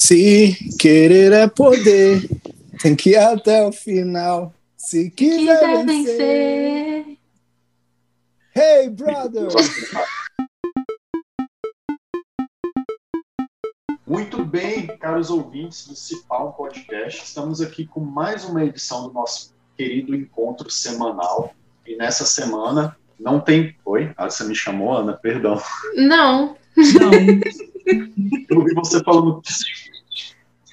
[0.00, 2.22] Se querer é poder,
[2.80, 4.54] tem que ir até o final.
[4.76, 7.04] Se quiser, quiser vencer.
[7.04, 7.18] vencer.
[8.54, 9.48] Hey, brother!
[14.06, 19.52] Muito bem, caros ouvintes do Cipal Podcast, estamos aqui com mais uma edição do nosso
[19.76, 21.52] querido encontro semanal.
[21.84, 23.74] E nessa semana não tem.
[23.84, 24.12] Oi?
[24.16, 25.14] Ah, você me chamou, Ana?
[25.14, 25.60] Perdão.
[25.96, 26.56] Não.
[26.76, 27.10] Não.
[28.48, 29.42] Eu ouvi você falando.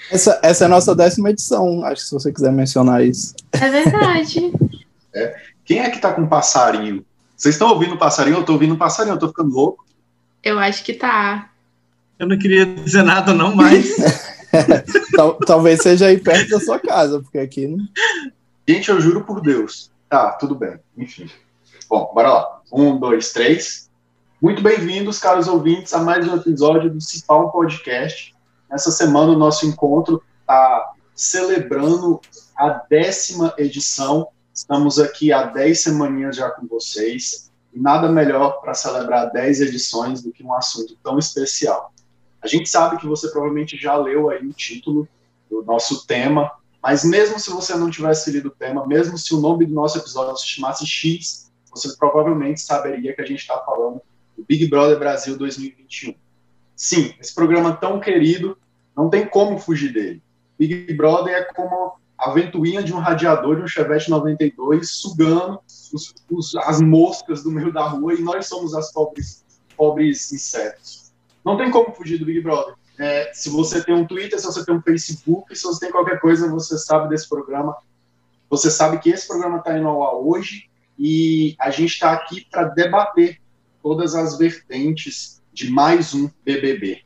[0.10, 3.34] Essa, essa é a nossa décima edição, acho que se você quiser mencionar isso.
[3.52, 4.52] É verdade.
[5.14, 5.36] É.
[5.64, 7.04] Quem é que tá com passarinho?
[7.36, 8.38] Vocês estão ouvindo passarinho?
[8.38, 9.86] Eu tô ouvindo passarinho, eu tô ficando louco.
[10.44, 11.50] Eu acho que tá.
[12.20, 13.96] Eu não queria dizer nada, não, mas.
[15.16, 17.68] Tal, talvez seja aí perto da sua casa, porque aqui.
[17.68, 17.86] Não...
[18.68, 19.92] Gente, eu juro por Deus.
[20.10, 20.78] Tá, tudo bem.
[20.98, 21.30] Enfim.
[21.90, 22.62] Bom, bora lá.
[22.72, 23.90] Um, dois, três.
[24.42, 28.35] Muito bem-vindos, caros ouvintes, a mais um episódio do Cipal Podcast.
[28.70, 32.20] Nessa semana, o nosso encontro está celebrando
[32.56, 34.28] a décima edição.
[34.54, 37.52] Estamos aqui há dez semaninhas já com vocês.
[37.74, 41.94] E nada melhor para celebrar dez edições do que um assunto tão especial.
[42.42, 45.08] A gente sabe que você provavelmente já leu aí o título
[45.50, 46.52] do nosso tema,
[46.82, 49.98] mas mesmo se você não tivesse lido o tema, mesmo se o nome do nosso
[49.98, 54.02] episódio se chamasse X, você provavelmente saberia que a gente está falando
[54.38, 56.16] do Big Brother Brasil 2021.
[56.76, 58.58] Sim, esse programa tão querido,
[58.96, 60.24] não tem como fugir dele.
[60.58, 65.60] Big Brother é como a ventoinha de um radiador de um Chevette 92 sugando
[65.94, 71.12] os, os, as moscas do meio da rua e nós somos as pobres, pobres insetos.
[71.44, 72.76] Não tem como fugir do Big Brother.
[72.98, 76.20] É, se você tem um Twitter, se você tem um Facebook, se você tem qualquer
[76.22, 77.76] coisa, você sabe desse programa.
[78.50, 82.48] Você sabe que esse programa está indo ao ar hoje e a gente está aqui
[82.50, 83.42] para debater
[83.84, 87.05] todas as vertentes de mais um BBB.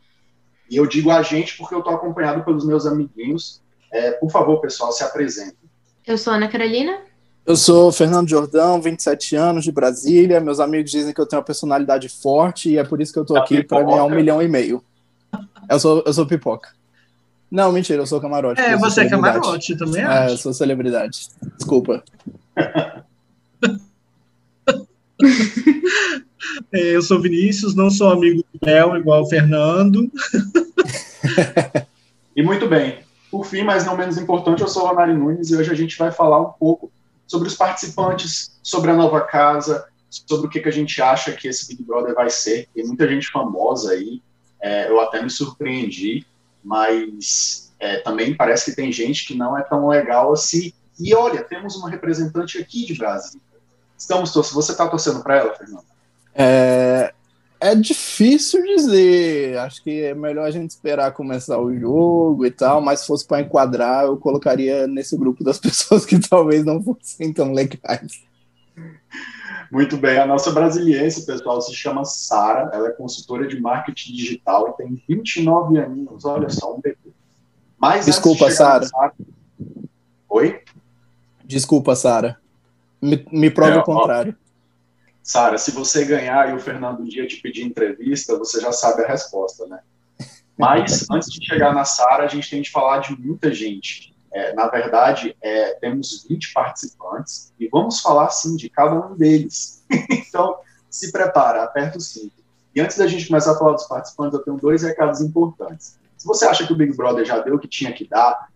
[0.70, 3.62] E eu digo a gente porque eu estou acompanhado pelos meus amiguinhos.
[3.92, 5.58] É, por favor, pessoal, se apresentem.
[6.06, 7.00] Eu sou Ana Carolina.
[7.46, 10.40] Eu sou Fernando Jordão, 27 anos, de Brasília.
[10.40, 13.26] Meus amigos dizem que eu tenho uma personalidade forte e é por isso que eu
[13.26, 14.84] tô é aqui para ganhar um milhão e meio.
[15.68, 16.70] Eu sou, eu sou pipoca.
[17.50, 18.62] Não, mentira, eu sou camarote.
[18.62, 21.30] É, você é camarote também, É, eu sou celebridade.
[21.58, 22.04] Desculpa.
[26.72, 30.12] É, eu sou Vinícius, não sou amigo do Léo, igual o Fernando.
[32.36, 33.00] e muito bem.
[33.30, 35.98] Por fim, mas não menos importante, eu sou o Ronari Nunes e hoje a gente
[35.98, 36.92] vai falar um pouco
[37.28, 41.48] sobre os participantes, sobre a nova casa, sobre o que, que a gente acha que
[41.48, 42.68] esse Big Brother vai ser.
[42.74, 44.22] Tem muita gente famosa aí,
[44.62, 46.26] é, eu até me surpreendi,
[46.64, 50.74] mas é, também parece que tem gente que não é tão legal assim.
[51.00, 53.42] E olha, temos uma representante aqui de Brasília.
[53.98, 54.56] Estamos torcendo.
[54.56, 55.86] Você está torcendo para ela, Fernando?
[56.34, 57.14] É,
[57.60, 59.58] é difícil dizer.
[59.60, 63.28] Acho que é melhor a gente esperar começar o jogo e tal, mas se fosse
[63.28, 68.24] para enquadrar, eu colocaria nesse grupo das pessoas que talvez não fossem tão legais.
[69.72, 74.70] Muito bem, a nossa brasiliense, pessoal, se chama Sara, ela é consultora de marketing digital
[74.70, 76.98] e tem 29 aninhos, olha só, um bebê.
[77.78, 78.88] Mas Desculpa, Sara.
[80.28, 80.62] Oi?
[81.46, 82.38] Desculpa, Sara.
[83.02, 84.36] Me, me prova é, o contrário.
[85.30, 89.08] Sara, se você ganhar e o Fernando dia te pedir entrevista, você já sabe a
[89.08, 89.80] resposta, né?
[90.58, 94.12] Mas, antes de chegar na Sara, a gente tem de falar de muita gente.
[94.34, 99.86] É, na verdade, é, temos 20 participantes e vamos falar, sim, de cada um deles.
[100.10, 100.58] então,
[100.90, 102.44] se prepara, aperta o cinto.
[102.74, 106.00] E antes da gente começar a falar dos participantes, eu tenho dois recados importantes.
[106.18, 108.50] Se você acha que o Big Brother já deu o que tinha que dar,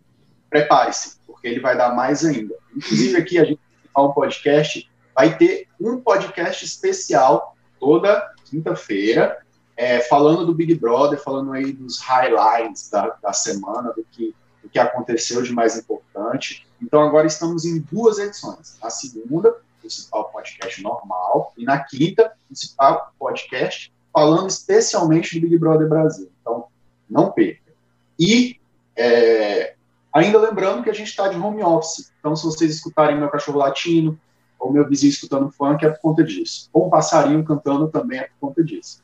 [0.49, 2.55] prepare-se, porque ele vai dar mais ainda.
[2.75, 3.61] Inclusive, aqui a gente
[3.93, 9.37] fala um podcast vai ter um podcast especial toda quinta-feira,
[9.75, 14.69] é, falando do Big Brother, falando aí dos highlights da, da semana, do que, do
[14.69, 16.67] que aconteceu de mais importante.
[16.81, 18.77] Então agora estamos em duas edições.
[18.81, 25.41] Na segunda, o principal podcast normal, e na quinta, o principal podcast falando especialmente do
[25.41, 26.31] Big Brother Brasil.
[26.39, 26.65] Então,
[27.09, 27.73] não perca.
[28.19, 28.59] E
[28.95, 29.73] é,
[30.13, 32.11] ainda lembrando que a gente está de home office.
[32.19, 34.19] Então, se vocês escutarem meu cachorro latino,
[34.63, 36.69] ou meu vizinho escutando funk é por conta disso.
[36.71, 39.03] Ou um passarinho cantando também é por conta disso.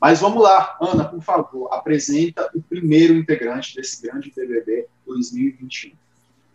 [0.00, 5.92] Mas vamos lá, Ana, por favor, apresenta o primeiro integrante desse grande BBB 2021.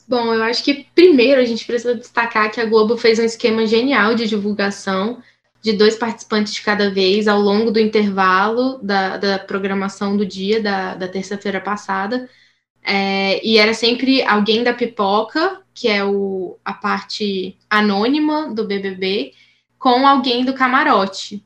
[0.08, 3.66] Bom, eu acho que primeiro a gente precisa destacar que a Globo fez um esquema
[3.68, 5.22] genial de divulgação
[5.62, 10.62] de dois participantes de cada vez ao longo do intervalo da, da programação do dia,
[10.62, 12.28] da, da terça-feira passada.
[12.84, 19.34] É, e era sempre alguém da pipoca, que é o, a parte anônima do BBB,
[19.78, 21.44] com alguém do camarote.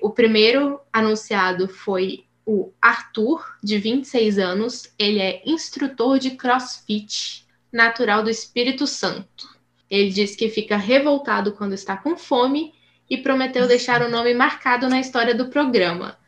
[0.00, 4.92] O primeiro anunciado foi o Arthur, de 26 anos.
[4.98, 9.48] Ele é instrutor de crossfit, natural do Espírito Santo.
[9.90, 12.74] Ele diz que fica revoltado quando está com fome
[13.08, 16.18] e prometeu deixar o nome marcado na história do programa.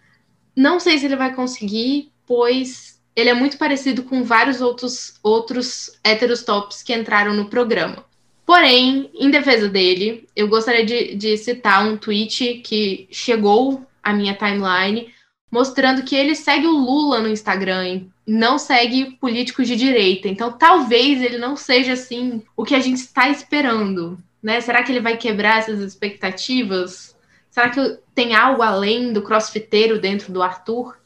[0.54, 5.98] Não sei se ele vai conseguir, pois ele é muito parecido com vários outros, outros
[6.04, 8.04] héteros tops que entraram no programa.
[8.44, 14.34] Porém, em defesa dele, eu gostaria de, de citar um tweet que chegou à minha
[14.34, 15.12] timeline
[15.50, 20.28] mostrando que ele segue o Lula no Instagram, não segue políticos de direita.
[20.28, 24.60] Então, talvez ele não seja assim o que a gente está esperando, né?
[24.60, 27.16] Será que ele vai quebrar essas expectativas?
[27.50, 30.98] Será que tem algo além do crossfiteiro dentro do Arthur?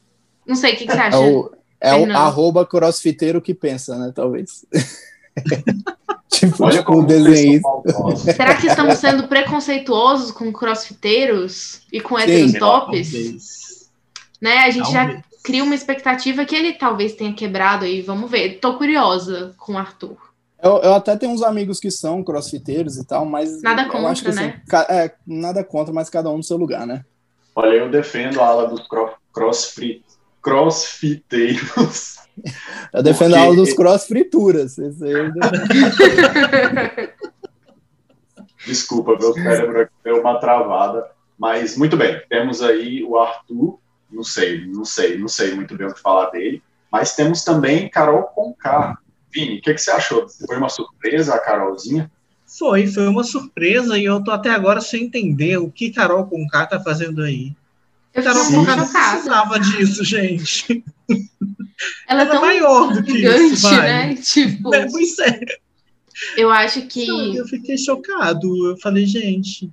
[0.44, 1.16] Não sei, o que, que você acha?
[1.16, 4.12] É o, é o arroba crossfiteiro que pensa, né?
[4.14, 4.66] Talvez.
[6.28, 7.68] tipo, Olha tipo, desenhista.
[8.16, 13.90] Será que estamos sendo preconceituosos com crossfiteiros e com héteros tops?
[14.40, 14.58] Né?
[14.58, 18.02] A gente já cria uma expectativa que ele talvez tenha quebrado aí.
[18.02, 18.58] Vamos ver.
[18.58, 20.16] Tô curiosa com o Arthur.
[20.62, 23.62] Eu, eu, até tenho uns amigos que são crossfiteiros e tal, mas.
[23.62, 24.62] Nada contra, acho que, assim, né?
[24.90, 27.02] é, nada contra, mas cada um no seu lugar, né?
[27.56, 28.86] Olha, eu defendo a ala dos
[29.32, 30.04] crossfit,
[30.42, 32.16] crossfiteiros.
[32.92, 33.42] Eu defendo Porque...
[33.42, 34.76] a aula dos crossfrituras.
[38.66, 41.06] Desculpa, meu cérebro deu uma travada.
[41.38, 43.78] Mas muito bem, temos aí o Arthur,
[44.10, 46.62] não sei, não sei, não sei muito bem o que falar dele.
[46.90, 48.98] Mas temos também Carol Conká.
[49.32, 50.26] Vini, o que, que você achou?
[50.28, 52.10] Foi uma surpresa a Carolzinha?
[52.44, 56.66] Foi, foi uma surpresa e eu tô até agora sem entender o que Carol Conká
[56.66, 57.54] tá fazendo aí.
[58.12, 60.84] Eu Carol Conká não precisava disso, gente.
[62.08, 63.88] Ela, é Ela é tão maior do que gigante, isso, vai.
[63.88, 64.14] né?
[64.16, 65.40] Tipo, é, pois é.
[66.36, 67.36] Eu acho que.
[67.36, 68.70] eu fiquei chocado.
[68.70, 69.70] Eu falei, gente.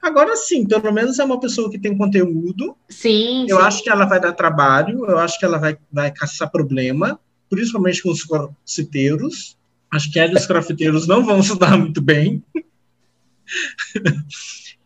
[0.00, 2.76] Agora sim, pelo menos é uma pessoa que tem conteúdo.
[2.88, 3.46] Sim.
[3.48, 3.62] Eu sim.
[3.62, 8.02] acho que ela vai dar trabalho, eu acho que ela vai, vai caçar problema, principalmente
[8.02, 9.56] com os crossfiteiros.
[9.92, 12.42] Acho que ela e os crossfiteiros não vão se dar muito bem.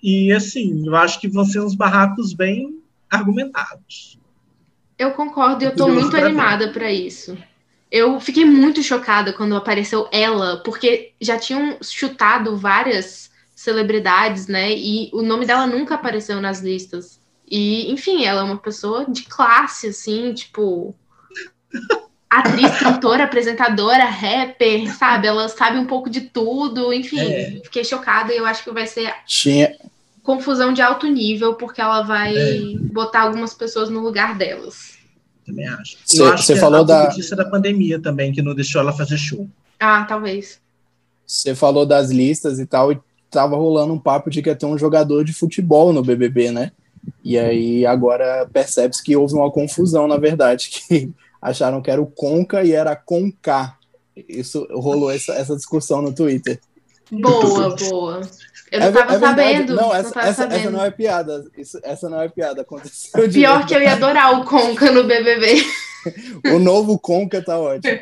[0.08, 2.80] E assim, eu acho que vão ser uns barracos bem
[3.10, 4.16] argumentados.
[4.96, 7.36] Eu concordo e eu tô muito animada para isso.
[7.90, 14.72] Eu fiquei muito chocada quando apareceu ela, porque já tinham chutado várias celebridades, né?
[14.72, 17.20] E o nome dela nunca apareceu nas listas.
[17.50, 20.94] E, enfim, ela é uma pessoa de classe, assim, tipo.
[22.30, 25.26] Atriz, cantora, apresentadora, rapper, sabe?
[25.26, 27.18] Ela sabe um pouco de tudo, enfim.
[27.20, 27.60] É.
[27.64, 29.12] Fiquei chocada e eu acho que vai ser.
[29.26, 29.76] Tinha,
[30.26, 32.60] confusão de alto nível, porque ela vai é.
[32.92, 34.96] botar algumas pessoas no lugar delas.
[35.46, 35.96] Também acho.
[36.04, 39.48] Cê, Eu acho você falou da da pandemia também, que não deixou ela fazer show.
[39.78, 40.60] Ah, talvez.
[41.24, 42.98] Você falou das listas e tal, e
[43.30, 46.72] tava rolando um papo de que ia ter um jogador de futebol no BBB, né?
[47.22, 52.06] E aí agora percebe-se que houve uma confusão, na verdade, que acharam que era o
[52.06, 53.76] Conca e era Conká.
[54.28, 56.58] Isso rolou essa, essa discussão no Twitter.
[57.10, 58.20] Boa, boa.
[58.70, 59.74] Eu não é, tava é sabendo.
[59.76, 60.60] Não, essa, não essa, sabendo.
[60.60, 61.44] essa, não é piada.
[61.56, 62.62] Isso, essa não é piada.
[62.62, 65.64] Aconteceu Pior que eu ia adorar o Conca no BBB.
[66.52, 67.98] o novo Conca tá ótimo.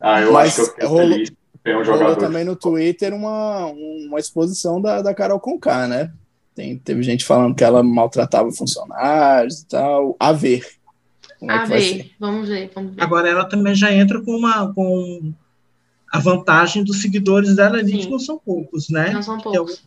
[0.00, 1.32] ah, eu Mas acho que eu rolou, feliz.
[1.62, 2.16] Tem um jogador.
[2.16, 6.10] também no Twitter uma, uma exposição da, da Carol Conká, né?
[6.54, 10.16] Tem, teve gente falando que ela maltratava funcionários e tal.
[10.18, 10.66] A ver.
[11.38, 12.10] Como é a é ver.
[12.18, 13.02] Vamos ver, vamos ver.
[13.02, 14.72] Agora ela também já entra com uma.
[14.72, 15.32] Com
[16.10, 19.10] a vantagem dos seguidores dela ali, que não são poucos, né?
[19.10, 19.82] Não são poucos.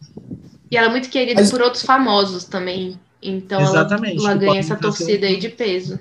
[0.72, 1.51] E ela é muito querida Mas...
[1.51, 2.98] por outros famosos também.
[3.22, 6.00] Então Exatamente, ela, ela ganha essa torcida aí de peso.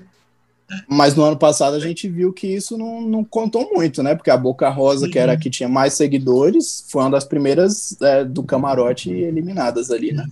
[0.87, 4.15] Mas no ano passado a gente viu que isso não, não contou muito, né?
[4.15, 5.11] Porque a Boca Rosa, Sim.
[5.11, 9.91] que era a que tinha mais seguidores, foi uma das primeiras é, do camarote eliminadas
[9.91, 10.25] ali, né?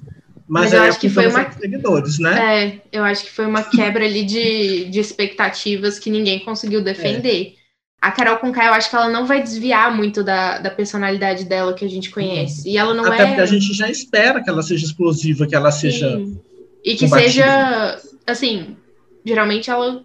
[0.48, 2.65] Mas, Mas eu acho que foi uma seguidores, né?
[2.65, 7.55] É, eu acho que foi uma quebra ali de, de expectativas que ninguém conseguiu defender.
[7.57, 7.61] É
[8.01, 11.75] a Carol Conká, eu acho que ela não vai desviar muito da, da personalidade dela
[11.75, 12.67] que a gente conhece.
[12.67, 13.27] E ela não Até é.
[13.27, 16.17] porque a gente já espera que ela seja explosiva, que ela seja.
[16.17, 16.41] Sim.
[16.84, 17.29] E que combatida.
[17.29, 18.01] seja.
[18.25, 18.75] Assim,
[19.24, 20.03] geralmente ela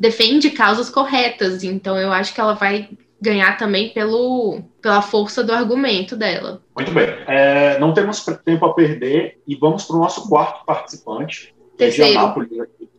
[0.00, 1.62] defende causas corretas.
[1.62, 2.88] Então eu acho que ela vai
[3.22, 6.60] ganhar também pelo, pela força do argumento dela.
[6.74, 7.06] Muito bem.
[7.28, 11.54] É, não temos tempo a perder e vamos para o nosso quarto participante.
[11.78, 12.34] Terceiro.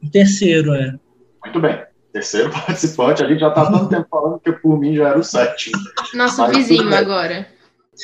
[0.09, 0.95] Terceiro, é.
[1.43, 3.23] Muito bem terceiro participante.
[3.23, 5.77] A gente já está tanto tempo falando que por mim já era o sétimo.
[6.13, 7.47] Nosso Mas, vizinho agora.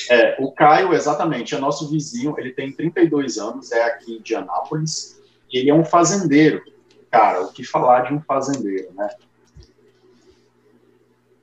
[0.09, 2.35] É, o Caio, exatamente, é nosso vizinho.
[2.37, 5.19] Ele tem 32 anos, é aqui de Anápolis.
[5.51, 6.61] E ele é um fazendeiro.
[7.09, 9.09] Cara, o que falar de um fazendeiro, né?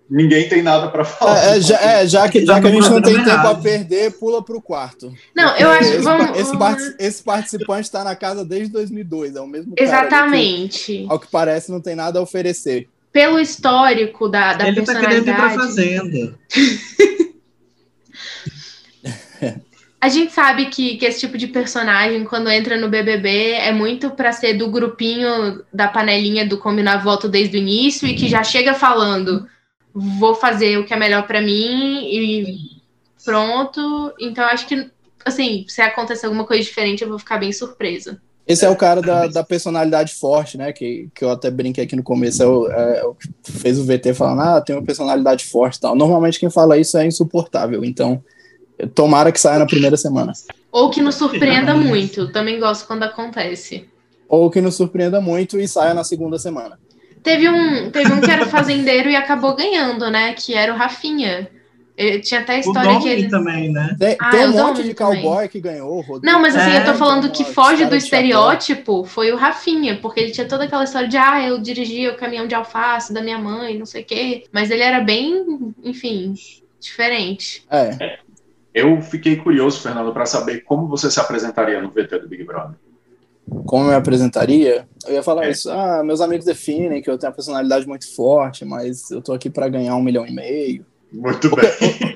[0.09, 1.45] Ninguém tem nada para falar.
[1.45, 4.13] É, é, já, é, já, que, já que a gente não tem tempo a perder,
[4.13, 5.13] pula para o quarto.
[5.35, 6.95] Não, eu acho esse, vamos, esse, vamos...
[6.99, 10.87] esse participante está na casa desde 2002, é o mesmo Exatamente.
[10.87, 12.89] Que, ao que parece, não tem nada a oferecer.
[13.13, 15.17] Pelo histórico da, da Ele personalidade.
[15.17, 16.35] Ele tá querendo ir pra fazenda.
[20.05, 24.11] A gente sabe que, que esse tipo de personagem, quando entra no BBB, é muito
[24.11, 28.45] para ser do grupinho da panelinha do combinar voto desde o início e que já
[28.45, 29.49] chega falando:
[29.95, 32.59] vou fazer o que é melhor para mim e
[33.25, 34.13] pronto.
[34.19, 34.91] Então, acho que,
[35.25, 38.21] assim, se acontecer alguma coisa diferente, eu vou ficar bem surpresa.
[38.47, 40.71] Esse é o cara da, da personalidade forte, né?
[40.71, 42.43] Que, que eu até brinquei aqui no começo.
[42.43, 45.95] É é, o que fez o VT falando, ah, tem uma personalidade forte e tal.
[45.95, 47.83] Normalmente quem fala isso é insuportável.
[47.83, 48.23] Então,
[48.95, 50.33] tomara que saia na primeira semana.
[50.71, 52.31] Ou que nos surpreenda muito.
[52.33, 53.89] Também gosto quando acontece.
[54.29, 56.79] Ou que nos surpreenda muito e saia na segunda semana.
[57.25, 60.35] Teve um, teve um que era fazendeiro e acabou ganhando, né?
[60.35, 61.51] Que era o Rafinha.
[61.97, 63.97] Eu tinha até a história o que ele também, né?
[63.99, 65.49] Tem, Ah, tem um monte de cowboy também.
[65.49, 66.01] que ganhou.
[66.01, 66.27] Rodrigo.
[66.27, 70.21] Não, mas assim, É, eu tô falando que foge do estereótipo foi o Rafinha, porque
[70.21, 73.39] ele tinha toda aquela história de ah, eu dirigia o caminhão de alface da minha
[73.39, 74.45] mãe, não sei o quê.
[74.53, 76.35] Mas ele era bem, enfim,
[76.81, 77.65] diferente.
[77.71, 78.19] É,
[78.75, 82.75] Eu fiquei curioso, Fernando, para saber como você se apresentaria no VT do Big Brother.
[83.67, 85.51] Como eu me apresentaria, eu ia falar É.
[85.51, 85.71] isso.
[85.71, 89.51] Ah, meus amigos definem que eu tenho uma personalidade muito forte, mas eu tô aqui
[89.51, 90.85] para ganhar um milhão e meio.
[91.13, 91.71] Muito bem.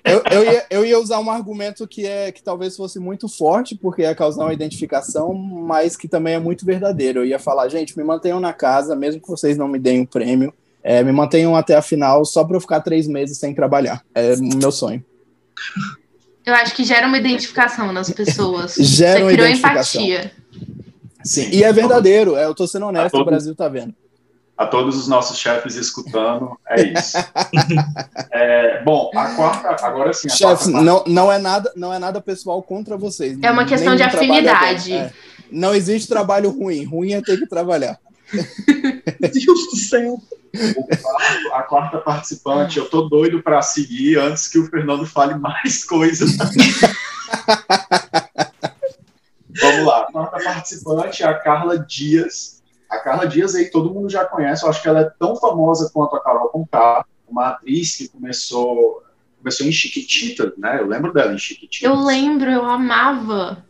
[0.05, 3.77] Eu, eu, ia, eu ia usar um argumento que é que talvez fosse muito forte,
[3.77, 7.21] porque ia causar uma identificação, mas que também é muito verdadeiro.
[7.21, 10.07] Eu ia falar, gente, me mantenham na casa, mesmo que vocês não me deem um
[10.07, 10.53] prêmio.
[10.83, 14.03] é, me mantenham até a final só para eu ficar três meses sem trabalhar.
[14.15, 15.05] É o meu sonho.
[16.47, 18.75] Eu acho que gera uma identificação nas pessoas.
[18.81, 20.03] Gera uma Você criou identificação.
[20.03, 20.33] empatia.
[21.25, 23.95] Sim, e é verdadeiro, é, eu tô sendo honesto, todo- o Brasil tá vendo.
[24.57, 27.17] A todos os nossos chefes escutando, é isso.
[28.33, 30.29] É, bom, a quarta, agora sim.
[30.29, 33.39] Chefes, quarta não, não, é nada, não é nada pessoal contra vocês.
[33.43, 34.93] É uma questão de afinidade.
[34.93, 35.13] É.
[35.51, 36.85] Não existe trabalho ruim.
[36.85, 37.99] Ruim é ter que trabalhar.
[39.21, 40.21] Deus do céu.
[41.03, 45.85] Quarto- a quarta participante, eu tô doido para seguir antes que o Fernando fale mais
[45.85, 46.37] coisas.
[49.61, 52.63] Vamos lá, a quarta participante é a Carla Dias.
[52.89, 55.91] A Carla Dias aí todo mundo já conhece, eu acho que ela é tão famosa
[55.93, 59.03] quanto a Carol Conká, uma atriz que começou
[59.39, 60.81] começou em Chiquititas, né?
[60.81, 61.89] Eu lembro dela em Chiquititas.
[61.89, 63.65] Eu lembro, eu amava.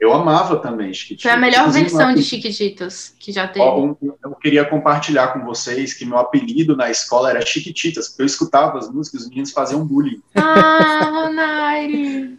[0.00, 1.22] Eu amava também Chiquititas.
[1.22, 3.64] Foi a melhor Inclusive, versão de Chiquititas que já teve.
[3.64, 8.78] Eu queria compartilhar com vocês que meu apelido na escola era Chiquititas, porque eu escutava
[8.78, 10.22] as músicas e os meninos faziam bullying.
[10.36, 12.38] Ah, Ronari.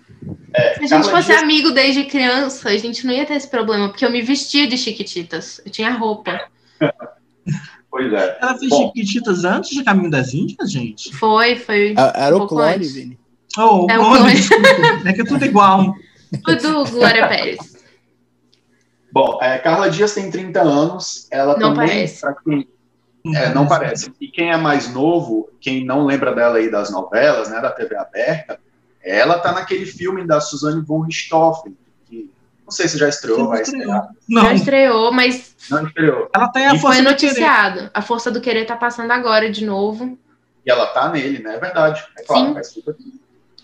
[0.54, 3.90] É, Se a gente fosse amigo desde criança, a gente não ia ter esse problema,
[3.90, 5.62] porque eu me vestia de chiquititas.
[5.66, 6.40] Eu tinha roupa.
[7.92, 8.38] Pois é.
[8.40, 8.88] Ela fez Bom.
[8.88, 11.12] Chiquititas antes de Caminho das Índias, gente?
[11.16, 12.88] Foi, foi A- Era Um o clone.
[12.88, 13.20] Vini.
[13.58, 14.34] Oh, É o clone.
[15.08, 15.96] É que é tudo igual.
[16.46, 17.58] tudo Glória Pérez.
[19.12, 21.28] Bom, é, Carla Dias tem 30 anos.
[21.32, 22.22] Ela Não também, parece.
[22.22, 22.68] pra quem-
[23.36, 24.14] é, não parece.
[24.22, 27.96] E quem é mais novo, quem não lembra dela aí das novelas, né, da TV
[27.98, 28.60] aberta,
[29.04, 31.76] ela tá naquele filme da Suzanne von Richthofen,
[32.08, 32.30] que
[32.64, 34.10] não sei se já estreou, vai estrear.
[34.28, 36.30] Não, Já estreou, mas Não estreou.
[36.36, 37.90] ela tem a E força foi noticiado.
[37.94, 40.18] A Força do Querer tá passando agora de novo.
[40.66, 41.56] E ela tá nele, né?
[41.56, 42.04] É verdade.
[42.18, 42.54] É claro, Sim.
[42.54, 43.04] faz tudo aqui.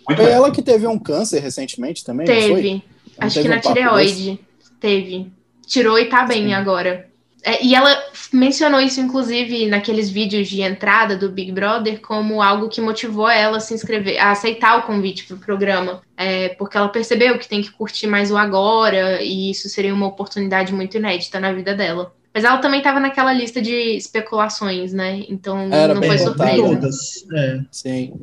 [0.07, 0.33] Muito Foi bem.
[0.33, 2.55] ela que teve um câncer recentemente também, não foi?
[2.55, 2.71] Teve.
[2.73, 2.81] Não
[3.27, 4.39] Acho teve que na um tireoide.
[4.79, 5.31] Teve.
[5.65, 6.53] Tirou e tá bem Sim.
[6.53, 7.07] agora.
[7.45, 7.95] É, e ela
[8.33, 13.57] mencionou isso, inclusive, naqueles vídeos de entrada do Big Brother, como algo que motivou ela
[13.57, 16.01] a se inscrever, a aceitar o convite pro programa.
[16.17, 20.07] É, porque ela percebeu que tem que curtir mais o agora, e isso seria uma
[20.07, 22.11] oportunidade muito inédita na vida dela.
[22.33, 25.23] Mas ela também estava naquela lista de especulações, né?
[25.29, 26.63] Então Era não bem foi surpresa.
[26.63, 27.25] Todas.
[27.31, 27.59] É.
[27.71, 28.13] Sim.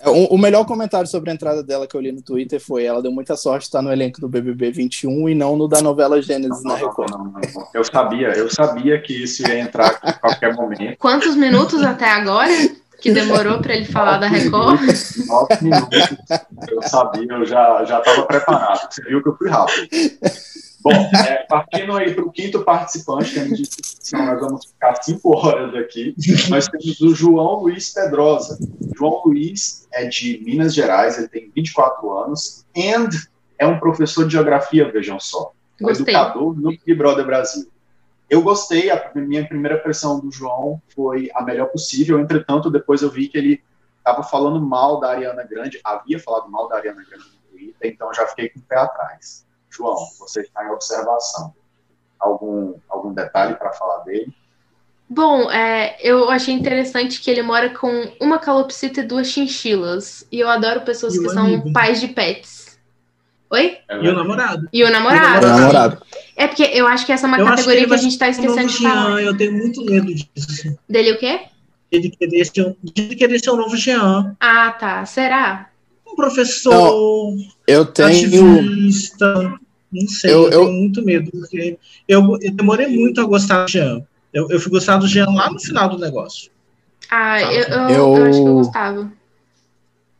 [0.00, 2.84] É, O, o melhor comentário sobre a entrada dela que eu li no Twitter foi:
[2.84, 6.20] ela deu muita sorte estar no elenco do BBB 21 e não no da novela
[6.22, 7.10] Gênesis na Não, Record.
[7.10, 7.40] não, não, não.
[7.74, 10.96] Eu sabia, eu sabia que isso ia entrar aqui a qualquer momento.
[10.98, 12.50] Quantos minutos até agora
[13.00, 14.80] que demorou para ele falar da Record?
[15.26, 15.98] Nove minutos.
[16.70, 18.88] Eu sabia, eu já já estava preparado.
[18.90, 19.88] Você viu que eu fui rápido.
[20.82, 23.68] Bom, é, partindo aí para o quinto participante, que a gente
[24.00, 26.14] senão nós vamos ficar cinco horas aqui,
[26.48, 28.58] nós temos o João Luiz Pedrosa.
[28.96, 33.10] João Luiz é de Minas Gerais, ele tem 24 anos, and
[33.58, 35.52] é um professor de geografia, vejam só.
[35.80, 36.14] Gostei.
[36.14, 37.70] educador no Big Brother Brasil.
[38.28, 43.10] Eu gostei, a minha primeira impressão do João foi a melhor possível, entretanto, depois eu
[43.10, 43.62] vi que ele
[43.98, 48.12] estava falando mal da Ariana Grande, havia falado mal da Ariana Grande no Twitter, então
[48.14, 49.44] já fiquei com o pé atrás.
[49.70, 51.54] João, você está em observação.
[52.18, 54.32] Algum, algum detalhe para falar dele?
[55.08, 60.26] Bom, é, eu achei interessante que ele mora com uma calopsita e duas chinchilas.
[60.30, 61.72] E eu adoro pessoas E o que são amigo.
[61.72, 62.78] pais de pets.
[63.50, 63.78] Oi?
[63.88, 64.68] É E o namorado.
[64.72, 65.46] E o namorado.
[65.46, 66.02] É namorado.
[66.36, 68.26] É porque eu acho que essa é uma Eu categoria ele que, a gente tá
[68.26, 69.22] o novo esquecendo de falar.
[69.22, 70.78] Eu tenho muito medo disso.
[70.88, 71.40] Dele o quê?
[71.90, 74.36] Ele querer ser, um- de querer ser o novo Jean.
[74.38, 75.04] Ah, tá.
[75.06, 75.70] Será?
[76.06, 77.34] Um professor,
[77.70, 78.08] Eu tenho.
[78.08, 79.54] ativista.
[79.92, 83.64] Não sei, Eu- eu, eu- tenho muito medo, porque eu, eu demorei muito a gostar
[83.64, 84.02] do Jean.
[84.32, 86.50] Eu, eu fui gostar do Jean lá no final do negócio.
[87.10, 89.12] Ah, eu, eu, Eu- eu acho que eu gostava.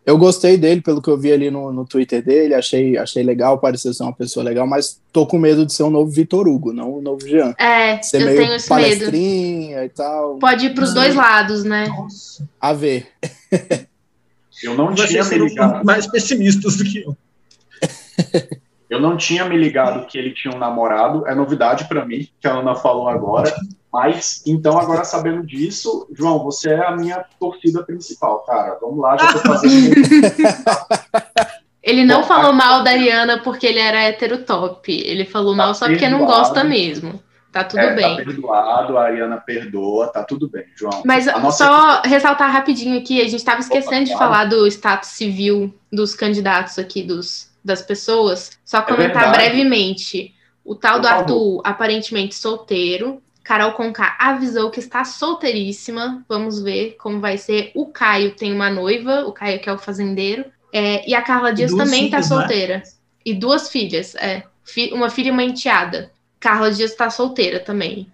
[0.05, 3.59] Eu gostei dele, pelo que eu vi ali no, no Twitter dele, achei, achei legal,
[3.59, 6.73] pareceu ser uma pessoa legal, mas tô com medo de ser um novo Vitor Hugo,
[6.73, 7.55] não o novo Jean.
[7.57, 8.83] É, Ser eu meio tenho esse medo.
[8.83, 10.39] palestrinha e tal.
[10.39, 11.03] Pode ir pros Não.
[11.03, 11.87] dois lados, né?
[11.87, 12.49] Nossa.
[12.61, 13.07] A ver.
[14.65, 15.85] Eu não tinha Vocês me ligado.
[15.85, 17.17] mais pessimistas do que eu.
[18.89, 21.27] Eu não tinha me ligado que ele tinha um namorado.
[21.29, 23.55] É novidade pra mim, que a Ana falou agora.
[23.93, 28.79] Mas, então, agora sabendo disso, João, você é a minha torcida principal, cara.
[28.81, 29.95] Vamos lá, já tô fazendo.
[31.83, 34.93] Ele não Bom, falou a- mal da Ariana porque ele era hétero top.
[34.93, 36.43] Ele falou Tá mal só porque não perdoado.
[36.43, 37.23] gosta mesmo.
[37.51, 38.17] Tá tudo é, bem.
[38.19, 41.03] Tá perdoado, a Ariana perdoa, tá tudo bem, João.
[41.05, 44.33] Mas nossa só ressaltar rapidinho aqui, a gente estava esquecendo de claro.
[44.33, 48.59] falar do status civil dos candidatos aqui, dos, das pessoas.
[48.65, 50.35] Só comentar É brevemente.
[50.65, 51.21] O tal Por do favor.
[51.23, 53.23] Arthur, aparentemente solteiro.
[53.43, 56.25] Carol Conká avisou que está solteiríssima.
[56.29, 57.73] Vamos ver como vai ser.
[57.75, 60.45] O Caio tem uma noiva, o Caio que é o fazendeiro.
[60.73, 62.23] É, e a Carla Dias também está né?
[62.23, 62.83] solteira.
[63.25, 64.45] E duas filhas, é.
[64.63, 66.13] Fi- Uma filha e uma enteada.
[66.39, 68.07] Carla Dias está solteira também.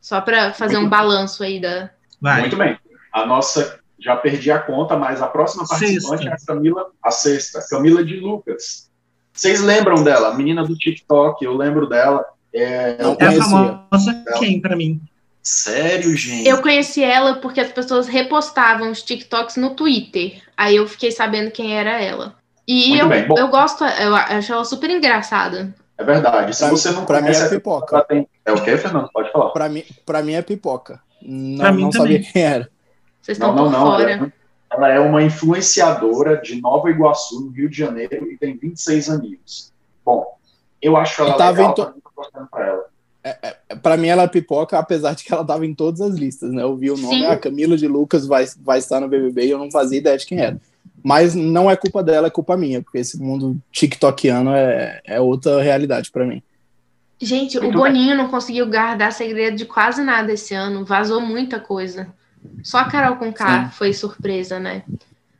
[0.00, 0.98] Só para fazer Muito um bem.
[0.98, 2.42] balanço aí da, Vai.
[2.42, 2.76] Muito bem.
[3.12, 6.30] A nossa, já perdi a conta, mas a próxima participante Sexta.
[6.30, 8.88] é a Camila, a sexta, Camila de Lucas.
[9.32, 10.28] Vocês lembram dela?
[10.28, 12.24] A menina do TikTok, eu lembro dela.
[12.54, 13.42] É, Não É a conhecia.
[13.42, 15.00] famosa quem pra mim?
[15.42, 16.46] Sério, gente?
[16.48, 20.42] Eu conheci ela porque as pessoas repostavam os TikToks no Twitter.
[20.56, 22.34] Aí eu fiquei sabendo quem era ela.
[22.66, 23.38] E Muito eu, bem, bom.
[23.38, 25.74] eu gosto, eu acho ela super engraçada.
[25.96, 26.54] É verdade.
[26.54, 28.04] Se Pra, você não pra mim conhece, é ela pipoca.
[28.04, 28.28] tem...
[28.44, 29.08] É o quê, Fernando?
[29.12, 29.50] Pode falar.
[29.50, 31.00] Pra mim, pra mim é pipoca.
[31.22, 32.22] Não, Pra mim não também.
[32.22, 32.68] sabia quem era.
[33.28, 34.10] Vocês estão Não, não, fora.
[34.10, 34.32] Ela é,
[34.70, 39.70] ela é uma influenciadora de Nova Iguaçu, no Rio de Janeiro, e tem 26 aninhos.
[40.02, 40.24] Bom,
[40.80, 42.84] eu acho ela E tava legal, em to- torcendo pra ela.
[43.82, 46.62] Pra mim ela é pipoca, apesar de que ela tava em todas as listas, né?
[46.62, 47.26] Eu vi o nome, Sim.
[47.26, 50.24] a Camila de Lucas vai, vai estar no BBB e eu não fazia ideia de
[50.24, 50.58] quem era.
[51.04, 55.60] Mas não é culpa dela, é culpa minha, porque esse mundo tiktokiano é, é outra
[55.62, 56.42] realidade pra mim.
[57.20, 60.84] Gente, Muito o Boninho não conseguiu guardar segredo de quase nada esse ano.
[60.86, 62.08] Vazou muita coisa.
[62.62, 64.82] Só a Carol com K foi surpresa, né?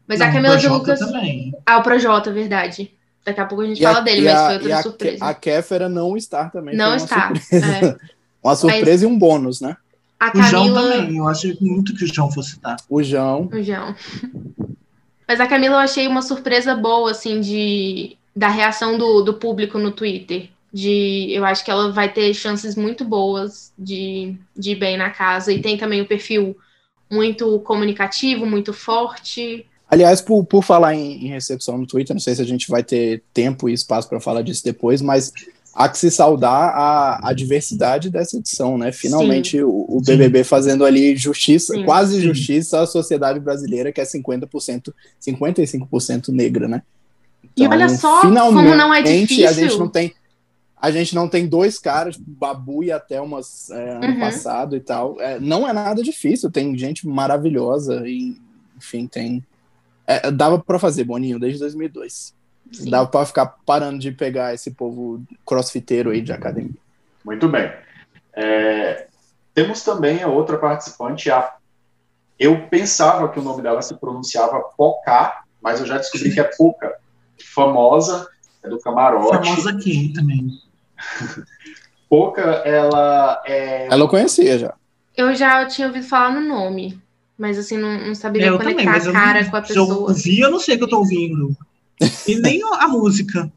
[0.07, 0.99] Mas a Não, Camila de Lucas.
[0.99, 1.55] Também.
[1.67, 2.91] Ah, o Projota, verdade.
[3.25, 4.83] Daqui a pouco a gente E a- fala dele, e mas a- foi outra a,
[4.83, 5.25] surpresa.
[5.25, 6.75] A Kéfera não estar também.
[6.77, 7.35] não foi uma está.
[7.35, 7.87] Surpresa.
[8.05, 8.19] É.
[8.41, 9.77] Uma surpresa e um bônus, né?
[10.19, 10.93] A O João Camila.
[10.93, 11.17] também.
[11.19, 12.77] Eu acho muito que o João fosse estar.
[12.89, 13.51] O João.
[13.53, 13.95] O João.
[15.27, 19.77] Mas a Camila eu achei uma surpresa boa, assim, de da reação do, do público
[19.79, 20.49] no Twitter.
[20.73, 25.11] De, eu acho que ela vai ter chances muito boas de, de ir bem na
[25.11, 25.53] casa.
[25.53, 26.57] E tem também o perfil
[27.11, 29.67] muito comunicativo, muito forte.
[29.91, 32.83] Aliás, por, por falar em, em recepção no Twitter, não sei se a gente vai
[32.83, 35.33] ter tempo e espaço para falar disso depois, mas
[35.75, 38.93] há que se saudar a, a diversidade dessa edição, né?
[38.93, 40.13] Finalmente o, o Sim.
[40.13, 41.85] BBB fazendo ali justiça, Sim.
[41.85, 44.93] quase justiça à sociedade brasileira, que é 50%,
[45.25, 46.83] 55% negra, né?
[47.57, 49.53] E olha só como não é a difícil.
[49.55, 50.13] gente não tem
[50.81, 54.21] a gente não tem dois caras, tipo, Babu e até umas é, ano Uhum.
[54.21, 55.21] passado e tal.
[55.21, 58.37] É, não é nada difícil, tem gente maravilhosa e,
[58.77, 59.45] enfim, tem.
[60.07, 62.35] é, dava pra fazer, Boninho, desde 2002.
[62.73, 62.91] Sim.
[62.91, 66.71] Dava pra ficar parando de pegar esse povo crossfiteiro aí de academia.
[67.25, 67.73] Muito bem.
[68.35, 69.07] É,
[69.55, 71.55] temos também a outra participante, a.
[72.39, 76.45] Eu pensava que o nome dela se pronunciava Pocá, mas eu já descobri que é
[76.45, 76.95] Poca.
[77.55, 78.29] Famosa,
[78.63, 79.49] é do camarote.
[79.49, 80.49] Famosa quem também?
[82.09, 83.87] Poca, ela é.
[83.87, 84.75] Ela eu conhecia já.
[85.17, 86.99] Eu já tinha ouvido falar no nome,
[87.37, 89.57] mas assim, não, não saberia É, eu também, conectar mas a eu cara não, com
[89.57, 90.09] a se eu pessoa.
[90.09, 91.57] ouvir, eu não sei o que eu tô ouvindo.
[92.27, 93.51] E nem a música.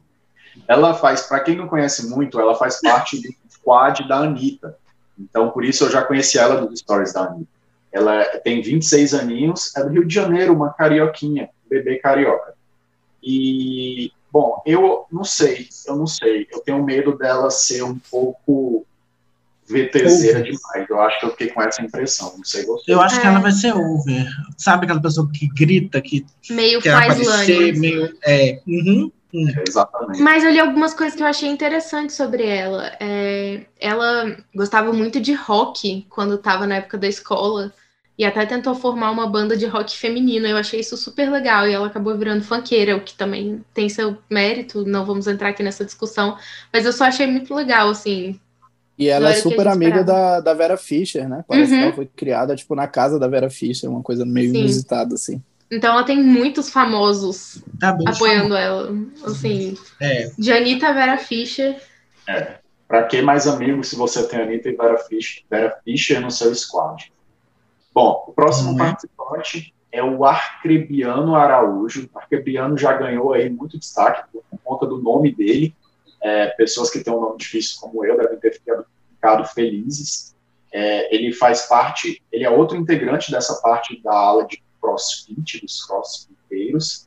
[0.68, 4.76] Ela faz, para quem não conhece muito, ela faz parte do squad da Anitta.
[5.18, 7.48] Então, por isso eu já conheci ela dos stories da Anitta.
[7.90, 12.54] Ela tem 26 aninhos, é do Rio de Janeiro, uma carioquinha, bebê carioca.
[13.22, 16.48] E, bom, eu não sei, eu não sei.
[16.50, 18.86] Eu tenho medo dela ser um pouco
[19.68, 20.88] VTZera demais.
[20.88, 22.92] Eu acho que eu fiquei com essa impressão, não sei você.
[22.92, 23.30] Eu acho que É.
[23.30, 24.26] ela vai ser over.
[24.56, 27.24] Sabe aquela pessoa que grita, que Meio quer aparecer,
[27.74, 27.78] Flyslane.
[27.78, 28.16] meio.
[28.24, 29.12] É, uhum.
[29.34, 30.20] É, exatamente.
[30.20, 32.92] Mas eu li algumas coisas que eu achei interessantes sobre ela.
[33.00, 37.72] É, ela gostava muito de rock quando estava na época da escola.
[38.22, 40.46] E até tentou formar uma banda de rock feminino.
[40.46, 41.66] Eu achei isso super legal.
[41.66, 44.84] E ela acabou virando funkeira, o que também tem seu mérito.
[44.84, 46.36] Não vamos entrar aqui nessa discussão.
[46.72, 48.38] Mas eu só achei muito legal, assim.
[48.96, 51.44] E ela é super amiga da, da Vera Fischer, né?
[51.48, 51.78] Parece Uhum.
[51.80, 54.58] que ela foi criada, tipo, na casa da Vera Fischer, uma coisa meio Sim.
[54.60, 55.42] inusitada, assim.
[55.68, 58.94] Então ela tem muitos famosos Tá bem apoiando ela.
[59.24, 61.76] Assim, É, de Anitta Vera Fischer.
[62.86, 66.54] Para que mais amigos se você tem Anitta e Vera Fischer, Vera Fischer no seu
[66.54, 67.10] squad?
[67.94, 68.78] Bom, o próximo Uhum.
[68.78, 72.08] participante é o Arcrebiano Araújo.
[72.12, 75.74] O Arcrebiano já ganhou aí muito destaque por conta do nome dele.
[76.22, 80.34] É, pessoas que têm um nome difícil como eu devem ter ficado, ficado felizes.
[80.72, 85.84] É, ele faz parte, ele é outro integrante dessa parte da ala de crossfit, dos
[85.84, 87.06] crossfiteiros.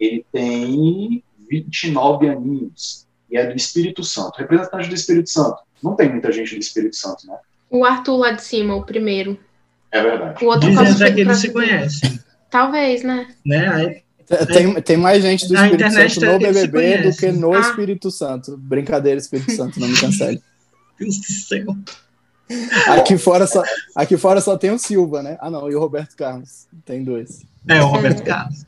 [0.00, 4.38] Ele tem 29 aninhos e é do Espírito Santo.
[4.38, 5.58] Representante do Espírito Santo.
[5.82, 7.38] Não tem muita gente do Espírito Santo, né?
[7.68, 9.38] O Arthur lá de cima, o primeiro.
[9.92, 10.44] É verdade.
[10.44, 12.18] O outro dizem crossfit- até que eles se conhecem,
[12.50, 13.28] Talvez, né?
[13.46, 13.68] né?
[13.68, 14.02] Aí,
[14.46, 17.60] Tem, tem mais gente do Espírito internet Santo no BBB do que no Ah.
[17.60, 18.56] Espírito Santo.
[18.56, 20.40] Brincadeira, Espírito Santo, não me cancele.
[20.98, 21.76] Deus do céu.
[22.88, 23.62] Aqui fora, só,
[23.94, 25.36] aqui fora só tem o Silva, né?
[25.40, 26.66] Ah, não, e o Roberto Carlos.
[26.84, 27.42] Tem dois.
[27.68, 28.64] É, o Roberto Carlos.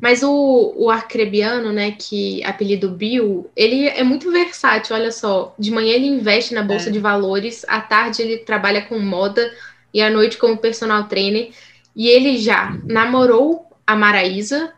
[0.00, 5.54] Mas o, o Arcrebiano, né, que apelido Bill, ele é muito versátil, olha só.
[5.58, 6.92] De manhã ele investe na bolsa É.
[6.92, 9.48] de valores, à tarde ele trabalha com moda
[9.92, 11.50] e à noite como personal trainer.
[11.94, 14.72] E ele já namorou a Maraísa,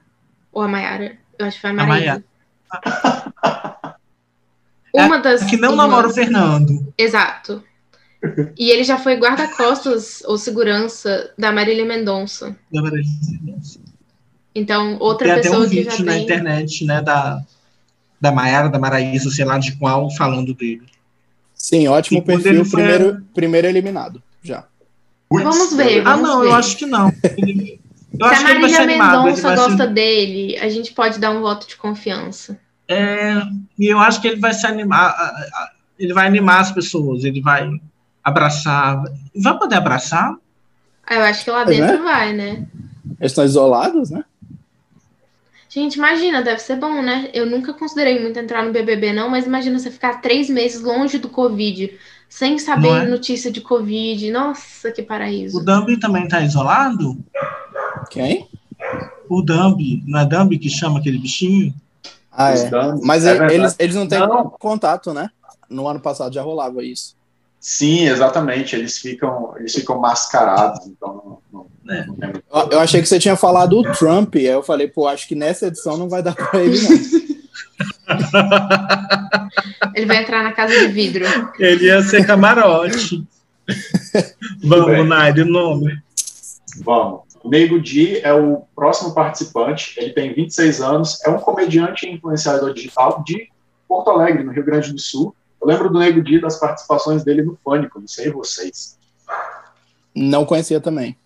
[0.53, 2.05] ou a Mayara, eu acho que foi a A Maraísa.
[2.05, 2.25] Mayara.
[4.93, 5.89] Uma das Que não irmãs.
[5.89, 6.93] namora o Fernando.
[6.97, 7.63] Exato.
[8.57, 12.57] E ele já foi guarda-costas ou segurança da Marília Mendonça.
[12.73, 13.05] da Marília.
[14.55, 16.23] Então, outra Tem até pessoa um que já vídeo na tem.
[16.23, 17.43] internet, né, da,
[18.21, 20.87] da Mayara, da Maraísa, sei lá de qual, falando dele.
[21.55, 22.53] Sim, ótimo E perfil.
[22.53, 24.65] ele foi- Primeiro, primeiro eliminado, já.
[25.43, 26.47] Putz, Vamos ver, eu- Ah, Vamos não, ver.
[26.49, 27.09] eu acho que não.
[27.09, 31.67] Eu Se acho a Marília Mendonça gosta ser, dele, a gente pode dar um voto
[31.67, 32.59] de confiança.
[32.89, 33.35] é,
[33.79, 35.15] e eu acho que ele vai se animar.
[35.99, 37.69] Ele vai animar as pessoas, ele vai
[38.23, 39.03] abraçar.
[39.35, 40.35] Vai poder abraçar?
[41.07, 42.03] Ah, Eu acho que lá É, dentro né?
[42.03, 42.67] vai, né?
[43.21, 44.25] Eles estão isolados, né?
[45.69, 47.29] Gente, imagina, deve ser bom, né?
[47.35, 51.19] Eu nunca considerei muito entrar no BBB, não, mas imagina você ficar três meses longe
[51.19, 51.93] do Covid,
[52.37, 53.07] sem saber é?
[53.07, 54.29] notícia de Covid.
[54.33, 55.65] Nossa, que O paraíso.
[55.65, 57.17] Dumbi também tá isolado?
[58.11, 58.49] Quem?
[59.29, 61.73] O Dumbi, não é Dumbi que chama aquele bichinho?
[62.33, 62.71] Ah, Os é.
[63.05, 64.51] Mas é eles, eles não têm Não.
[64.51, 65.31] contato, né?
[65.71, 67.15] No ano passado já rolava isso.
[67.61, 68.75] Sim, exatamente.
[68.75, 72.05] Eles ficam, eles ficam mascarados, então não, não, É.
[72.05, 72.17] não
[72.63, 75.37] Eu, eu achei que você tinha falado o Trump, aí eu falei, pô, acho que
[75.37, 77.25] nessa edição não vai dar pra ele, não.
[79.95, 81.25] Ele vai entrar na casa de vidro.
[81.59, 83.25] Ele ia ser camarote.
[84.63, 85.99] Vamos, Naide, o nome.
[86.83, 87.23] Vamos.
[87.43, 89.95] O Nego Di é o próximo participante.
[89.99, 93.49] Ele tem 26 anos, é um comediante e influenciador digital de
[93.87, 95.35] Porto Alegre, no Rio Grande do Sul.
[95.61, 98.99] Eu lembro do Nego Di das participações dele no Pânico, não sei vocês.
[100.15, 101.17] Não conhecia também.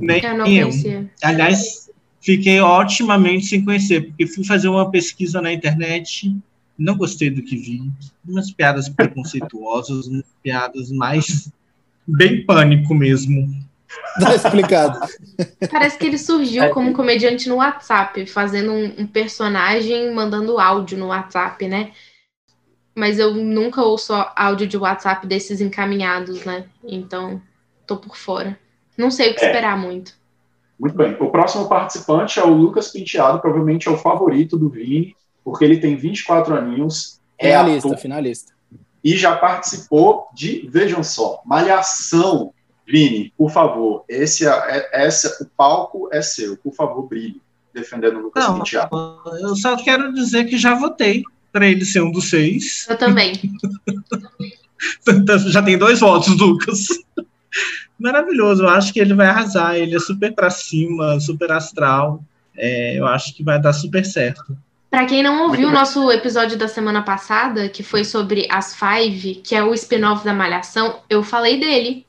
[0.00, 0.68] Nem Eu não eu.
[0.68, 1.10] conhecia.
[1.22, 1.85] Aliás,
[2.26, 6.36] fiquei otimamente sem conhecer, porque fui fazer uma pesquisa na internet,
[6.76, 7.80] não gostei do que vi.
[8.28, 11.48] Umas piadas preconceituosas, umas piadas mais
[12.04, 13.48] bem pânico mesmo.
[14.18, 14.98] Tá explicado.
[15.70, 20.98] Parece que ele surgiu como um comediante no WhatsApp, fazendo um, um personagem mandando áudio
[20.98, 21.92] no WhatsApp, né?
[22.92, 26.64] Mas eu nunca ouço áudio de WhatsApp desses encaminhados, né?
[26.82, 27.40] Então,
[27.86, 28.58] tô por fora.
[28.98, 29.46] Não sei o que É.
[29.46, 30.12] esperar muito.
[30.78, 31.16] Muito bem.
[31.20, 35.78] O próximo participante é o Lucas Penteado, provavelmente é o favorito do Vini, porque ele
[35.78, 38.52] tem 24 aninhos, é Finalista, ator finalista.
[39.02, 42.52] e já participou de, vejam só, Malhação.
[42.88, 47.40] Vini, por favor, esse, é, essa, o palco é seu, por favor, brilhe,
[47.74, 48.96] defendendo o Lucas Não, Penteado.
[49.40, 52.86] eu só quero dizer que já votei para ele ser um dos seis.
[52.88, 53.32] Eu também.
[55.08, 56.86] Então, já tem dois votos, Lucas.
[57.98, 59.76] Maravilhoso, eu acho que ele vai arrasar.
[59.76, 62.22] Ele é super pra cima, super astral.
[62.56, 64.56] É, eu acho que vai dar super certo.
[64.90, 69.36] Pra quem não ouviu o nosso episódio da semana passada, que foi sobre as Five,
[69.36, 72.06] que é o spin-off da Malhação, eu falei dele.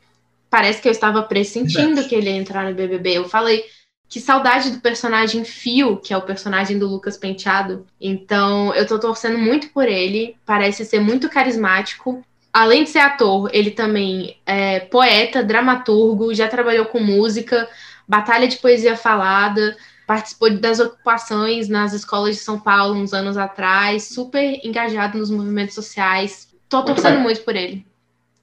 [0.50, 3.18] Parece que eu estava pressentindo que ele ia entrar no BBB.
[3.18, 3.66] Eu falei
[4.08, 7.86] que saudade do personagem Fio, que é o personagem do Lucas Penteado.
[8.00, 10.38] Então, eu tô torcendo muito por ele.
[10.46, 12.24] Parece ser muito carismático.
[12.52, 17.70] Além de ser ator, ele também é poeta, dramaturgo, já trabalhou com música,
[18.08, 19.76] batalha de poesia falada.
[20.08, 25.76] participou das ocupações nas escolas de São Paulo uns anos atrás, super engajado nos movimentos
[25.76, 26.48] sociais.
[26.70, 27.86] Tô torcendo muito por ele.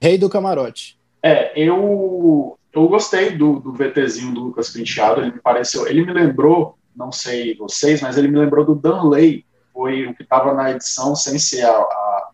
[0.01, 0.99] Rei do camarote.
[1.23, 6.12] É, eu, eu gostei do, do VTzinho do Lucas Penteado, ele me pareceu, ele me
[6.12, 10.71] lembrou, não sei vocês, mas ele me lembrou do Danley, foi o que estava na
[10.71, 12.31] edição sem ser a, a,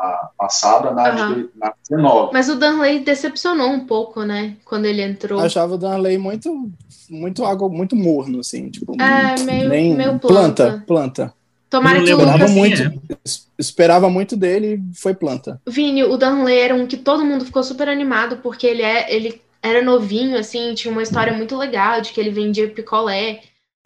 [0.00, 1.34] a passada, na, Aham.
[1.34, 2.30] de, na 19.
[2.32, 4.56] Mas o Danley decepcionou um pouco, né?
[4.64, 5.38] Quando ele entrou.
[5.40, 6.70] Eu achava o Danley muito,
[7.08, 10.84] muito água, muito morno, assim, tipo, É, meio, nem meio planta, planta.
[10.86, 11.34] planta.
[11.68, 12.40] Tomara Não que o Lucas.
[12.42, 12.92] assim, muito, é.
[13.24, 15.60] es- esperava muito dele e foi planta.
[15.68, 19.40] Vini, o Danley era um que todo mundo ficou super animado, porque ele, é, ele
[19.62, 23.40] era novinho, assim, tinha uma história muito legal de que ele vendia picolé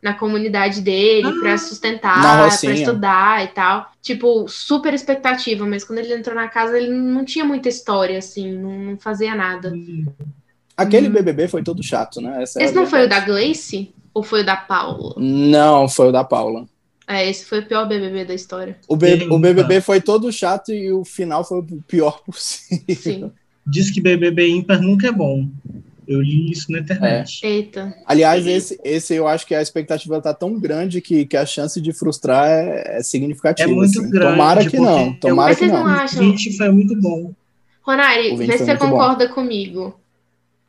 [0.05, 1.33] na comunidade dele Ah.
[1.41, 2.75] pra Na sustentar, pra Rocinha.
[2.75, 3.91] estudar e tal.
[4.03, 8.53] Tipo, super expectativa, mas quando ele entrou na casa, ele não tinha muita história, assim,
[8.53, 9.73] não, não fazia nada.
[10.77, 11.13] Aquele Uhum.
[11.15, 12.43] BBB foi todo chato, né?
[12.43, 13.21] Essa é Esse não foi o da.
[13.21, 13.95] Gleice?
[14.13, 15.15] Ou foi o da Paula?
[15.17, 16.67] Não, foi o da Paula.
[17.07, 18.79] É, esse foi o pior BBB da história.
[18.89, 22.95] O, B- o BBB foi todo chato e o final foi o pior possível.
[22.97, 23.33] Sim.
[23.67, 25.49] Diz que BBB ímpar nunca é bom.
[26.07, 27.41] Eu li isso na internet.
[27.45, 27.95] Eita.
[28.07, 31.81] Aliás, esse, esse eu acho que a expectativa tá tão grande que, que a chance
[31.81, 33.71] de frustrar é, é significativa.
[33.71, 34.11] É muito assim.
[34.11, 36.21] grande, Tomara que não, tomara Mas que vocês não acham?
[36.21, 37.33] 20 foi muito bom.
[37.83, 38.91] Ronari, O vê se você muito bom.
[38.91, 39.99] concorda comigo.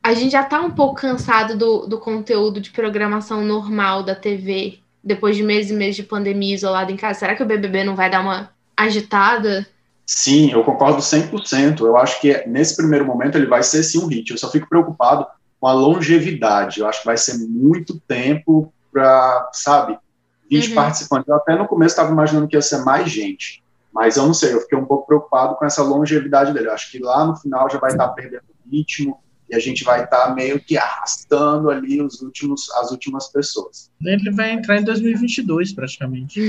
[0.04, 4.80] A gente já tá um pouco cansado do, do conteúdo de programação normal da TV,
[5.04, 7.19] depois de meses e meses de pandemia isolado em casa.
[7.19, 9.65] Será que o BBB não vai dar uma agitada?
[10.06, 11.80] Sim, eu concordo 100%.
[11.82, 14.30] Eu acho que nesse primeiro momento ele vai ser sim um hit.
[14.32, 15.26] Eu só fico preocupado
[15.60, 16.80] com a longevidade.
[16.80, 19.98] Eu acho que vai ser muito tempo para, sabe,
[20.50, 20.76] 20 Uhum.
[20.76, 21.28] participantes.
[21.28, 23.63] Eu até no começo estava imaginando que ia ser mais gente.
[23.91, 26.68] Mas eu não sei, eu fiquei um pouco preocupado com essa longevidade dele.
[26.68, 29.18] Eu acho que lá no final já vai estar perdendo ritmo
[29.50, 33.89] e a gente vai estar meio que arrastando ali os últimos, as últimas pessoas.
[34.04, 36.41] Ele vai entrar em 2022, praticamente.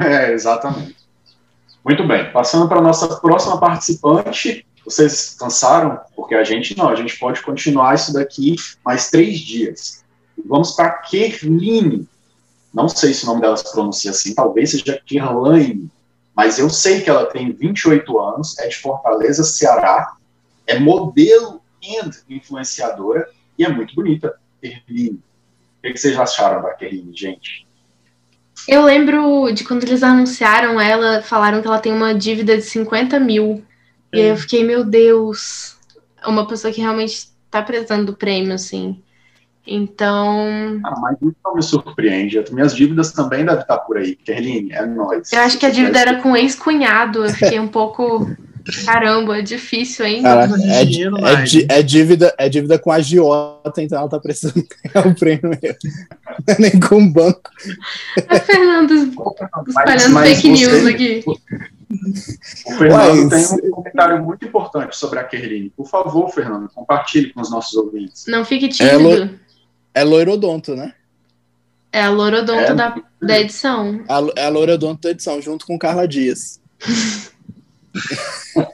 [0.00, 0.96] É, exatamente.
[1.84, 4.64] Muito bem, passando para a nossa próxima participante.
[4.84, 6.00] Vocês cansaram?
[6.14, 10.04] Porque a gente não, a gente pode continuar isso daqui mais três dias.
[10.46, 12.08] Vamos para Kerline.
[12.72, 15.90] Não sei se o nome dela se pronuncia assim, talvez seja Kerlaine,
[16.34, 20.14] mas eu sei que ela tem 28 anos, é de Fortaleza, Ceará,
[20.66, 22.00] é modelo e
[22.34, 24.34] influenciadora e é muito bonita.
[24.60, 25.20] Kerline.
[25.78, 27.66] O que vocês acharam da Kerline, gente?
[28.68, 33.18] Eu lembro de quando eles anunciaram ela, falaram que ela tem uma dívida de 50
[33.18, 33.64] mil.
[34.12, 35.76] E aí eu fiquei, meu Deus,
[36.26, 39.02] uma pessoa que realmente tá precisando do prêmio, assim.
[39.66, 42.38] Então, Ah, mas isso não me surpreende.
[42.38, 44.16] As minhas dívidas também devem estar por aí.
[44.16, 45.32] Kerline, é nóis.
[45.32, 47.24] eu acho que a dívida era com ex-cunhado.
[47.24, 48.28] Eu fiquei um pouco.
[48.84, 53.98] Caramba, é difícil de é, dinheiro, é, é dívida, é dívida com a Giota, então
[53.98, 55.78] ela tá precisando ganhar o prêmio mesmo.
[56.46, 57.50] Não é Nem com o banco.
[58.28, 61.24] A Fernanda espalhando mas fake você- news aqui.
[62.66, 65.70] O Fernando Mas- tem um comentário muito importante sobre a Kerline.
[65.76, 68.24] Por favor, Fernando, compartilhe com os nossos ouvintes.
[68.28, 69.38] Não fique É, tímido.
[69.94, 70.94] É loirodonto, né?
[71.92, 72.74] É a Lorodonto É.
[72.74, 74.02] da, da edição.
[74.08, 76.58] A, é a loirodonto da edição, junto com Carla Dias.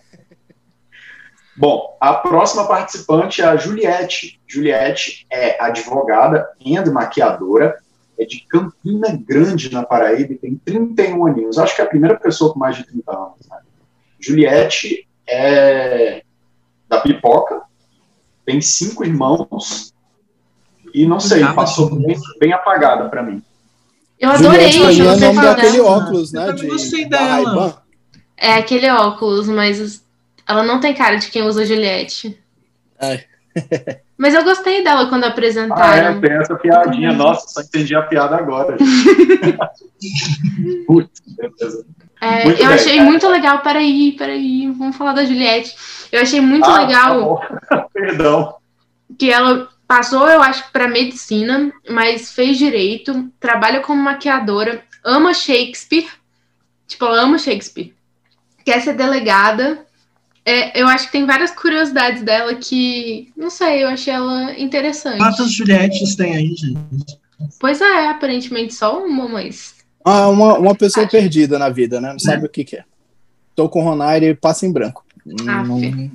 [1.56, 4.40] Bom, a próxima participante é a Juliette.
[4.46, 7.76] Juliette é advogada e maquiadora,
[8.16, 11.58] é de Campina Grande, na Paraíba, e tem 31 aninhos.
[11.58, 13.48] Acho que é a primeira pessoa com mais de 30 anos.
[13.50, 13.58] Né?
[14.20, 16.22] Juliette é
[16.88, 17.62] da pipoca,
[18.46, 19.92] tem cinco irmãos,
[20.94, 23.42] e não sei, Ah, passou bem, bem apagada para mim.
[24.18, 26.46] Eu adorei Juliette mim é o nome daquele óculos, Eu né?
[26.46, 27.82] também De, gostei da dela.
[28.40, 30.04] É aquele óculos, mas
[30.46, 32.38] ela não tem cara de quem usa Juliette.
[33.00, 33.24] É.
[34.16, 36.20] Mas eu gostei dela quando Ah, é, apresentaram.
[36.20, 37.12] tem essa piadinha.
[37.12, 38.76] Nossa, só entendi a piada agora.
[40.86, 41.86] Putz, beleza.
[42.20, 42.66] É, eu bem.
[42.66, 43.60] achei muito legal.
[43.60, 45.74] Peraí, peraí, vamos falar da Juliette.
[46.10, 47.86] Eu achei muito Ah, legal tá.
[47.94, 48.56] Perdão.
[49.18, 56.06] que ela passou, eu acho, para medicina, mas fez direito, trabalha como maquiadora, ama Shakespeare,
[56.86, 57.94] tipo, ela ama Shakespeare,
[58.70, 59.86] quer ser delegada.
[60.44, 65.18] É, eu acho que tem várias curiosidades dela que, não sei, eu achei ela interessante.
[65.18, 67.18] Quantas Juliettes tem aí, gente?
[67.60, 69.74] Pois é, aparentemente só uma, mas.
[70.04, 72.12] Ah, uma, uma pessoa perdida na vida, né?
[72.12, 72.84] Não sabe o que, que é.
[73.54, 75.04] Tô com o Ronaire e passa em branco.
[75.46, 76.10] Ah, Não-.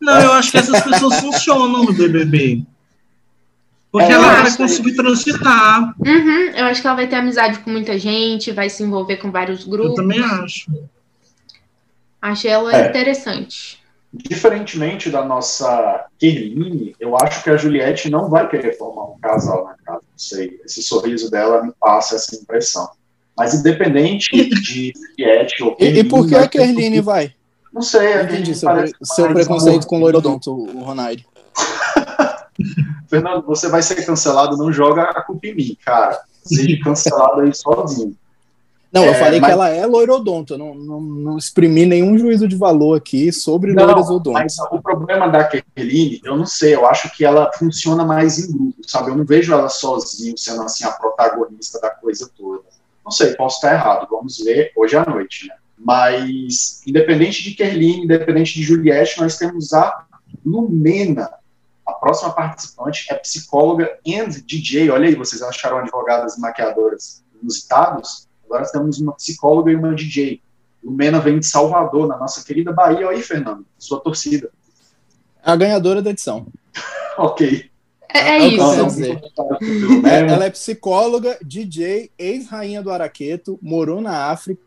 [0.00, 2.62] Não, eu acho que essas pessoas funcionam no BBB.
[3.90, 5.94] Porque É, eu ela vai acho que- conseguir transitar.
[6.00, 9.30] Uhum, eu acho que ela vai ter amizade com muita gente, vai se envolver com
[9.30, 9.94] vários Eu grupos.
[9.96, 10.70] também acho.
[12.26, 12.88] Achei ela É.
[12.88, 13.78] interessante.
[14.12, 19.64] Diferentemente da nossa Kerline, eu acho que a Juliette não vai querer formar um casal
[19.64, 20.02] na casa.
[20.16, 22.88] sei, esse sorriso dela me passa essa impressão.
[23.36, 24.30] Mas independente
[24.62, 27.32] de Juliette ou E, e por que a Kerline vai?
[27.72, 31.22] Não sei, a Entendi Kerline seu, seu preconceito com o loirodonto, o Ronaldo.
[33.08, 36.18] Fernando, você vai ser cancelado, não joga a culpa em mim, cara.
[36.42, 38.16] Seja cancelado aí sozinho.
[38.96, 42.16] Não, eu É, falei mas- que ela é loirodonto, eu não, não, não exprimi nenhum
[42.18, 44.32] juízo de valor aqui sobre Não, loiras odontos.
[44.42, 48.50] mas o problema da Kerline, eu não sei, eu acho que ela funciona mais em
[48.52, 49.10] grupo, sabe?
[49.10, 52.62] Eu não vejo ela sozinha sendo assim a protagonista da coisa toda.
[53.04, 55.54] Não sei, posso estar errado, vamos ver hoje à noite, né?
[55.78, 60.04] Mas, independente de Kerline, independente de Juliette, nós temos a
[60.44, 61.30] Lumena.
[61.86, 64.90] A próxima participante é psicóloga and DJ.
[64.90, 68.25] Olha aí, vocês acharam advogadas e maquiadoras inusitados?
[68.46, 70.40] Agora temos uma psicóloga e uma DJ.
[70.82, 73.06] Lumena vem de Salvador, na nossa querida Bahia.
[73.06, 74.50] Olha aí, Fernando, sua torcida.
[75.42, 76.46] A ganhadora da edição.
[77.18, 77.70] Ok.
[78.12, 79.02] É, é o eu isso.
[80.06, 84.60] É, ela é psicóloga, DJ, ex-rainha do Araqueto, morou na África.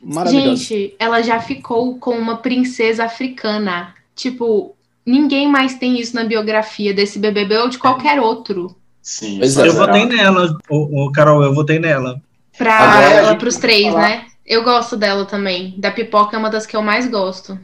[0.00, 0.56] Maravilhosa.
[0.56, 3.94] Gente, ela já ficou com uma princesa africana.
[4.14, 8.76] Tipo, ninguém mais tem isso na biografia desse BBB ou de qualquer outro.
[9.00, 9.68] Sim, é.
[9.68, 12.20] Eu votei nela, ô, ô, Carol, eu votei nela.
[12.56, 14.00] Pra Agora a ela, gente pros vai três, falar.
[14.08, 14.26] né?
[14.44, 15.74] Eu gosto dela também.
[15.78, 17.58] Da pipoca é uma das que eu mais gosto.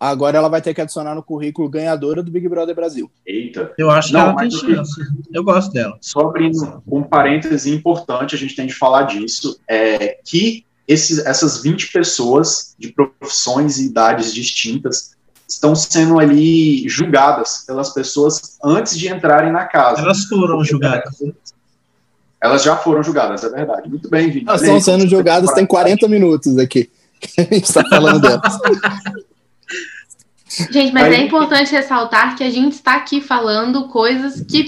[0.00, 3.10] Agora ela vai ter que adicionar no currículo ganhadora do Big Brother Brasil.
[3.26, 3.72] Eita.
[3.76, 4.92] Eu acho Não, que ela tem que- chance.
[5.32, 5.98] Eu gosto dela.
[6.00, 11.62] Só abrindo um parêntese importante, a gente tem de falar disso, é que esses, essas
[11.62, 15.16] 20 pessoas de profissões e idades distintas
[15.48, 20.00] estão sendo ali julgadas pelas pessoas antes de entrarem na casa.
[20.02, 21.16] Elas foram julgadas.
[22.40, 23.88] Elas já foram julgadas, é verdade.
[23.88, 24.44] Muito bem, Vini.
[24.48, 26.88] Elas estão sendo julgadas tem 40 minutos aqui.
[27.20, 28.58] que a gente está falando delas.
[30.70, 34.66] Gente, mas Aí- é importante ressaltar que a gente está aqui falando coisas que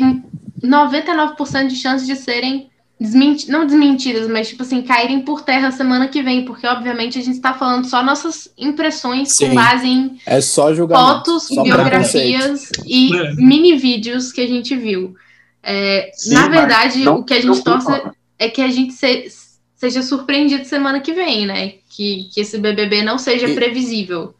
[0.62, 2.68] 99% de chance de serem
[3.00, 7.22] desmenti não desmentidas, mas tipo assim, caírem por terra semana que vem, porque obviamente a
[7.22, 9.48] gente está falando só nossas impressões Sim.
[9.48, 13.34] com base em É fotos, só biografias e É.
[13.36, 15.14] mini vídeos que a gente viu.
[15.62, 17.90] É, Sim, na verdade, não o que a gente torce
[18.38, 19.28] é que a gente se-
[19.76, 21.74] seja surpreendido semana que vem, né?
[21.88, 24.34] Que, que esse BBB não seja E- previsível.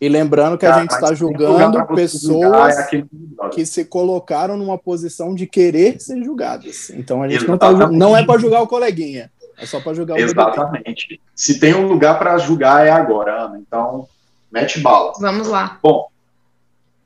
[0.00, 3.54] E lembrando que a Cara, gente está julgando pessoas é aqui Brother.
[3.54, 6.90] que se colocaram numa posição de querer ser julgadas.
[6.90, 10.14] Então a gente não, tá, não é para julgar o coleguinha, é só para julgar
[10.14, 10.32] o BBB.
[10.32, 11.20] Exatamente.
[11.34, 13.58] Se tem um lugar para julgar é agora, Ana.
[13.58, 14.06] Então,
[14.52, 15.12] mete bala.
[15.20, 15.78] Vamos lá.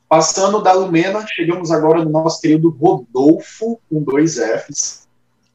[0.08, 5.06] Passando da Lumena, chegamos agora no nosso querido Rodolfo, com dois Fs.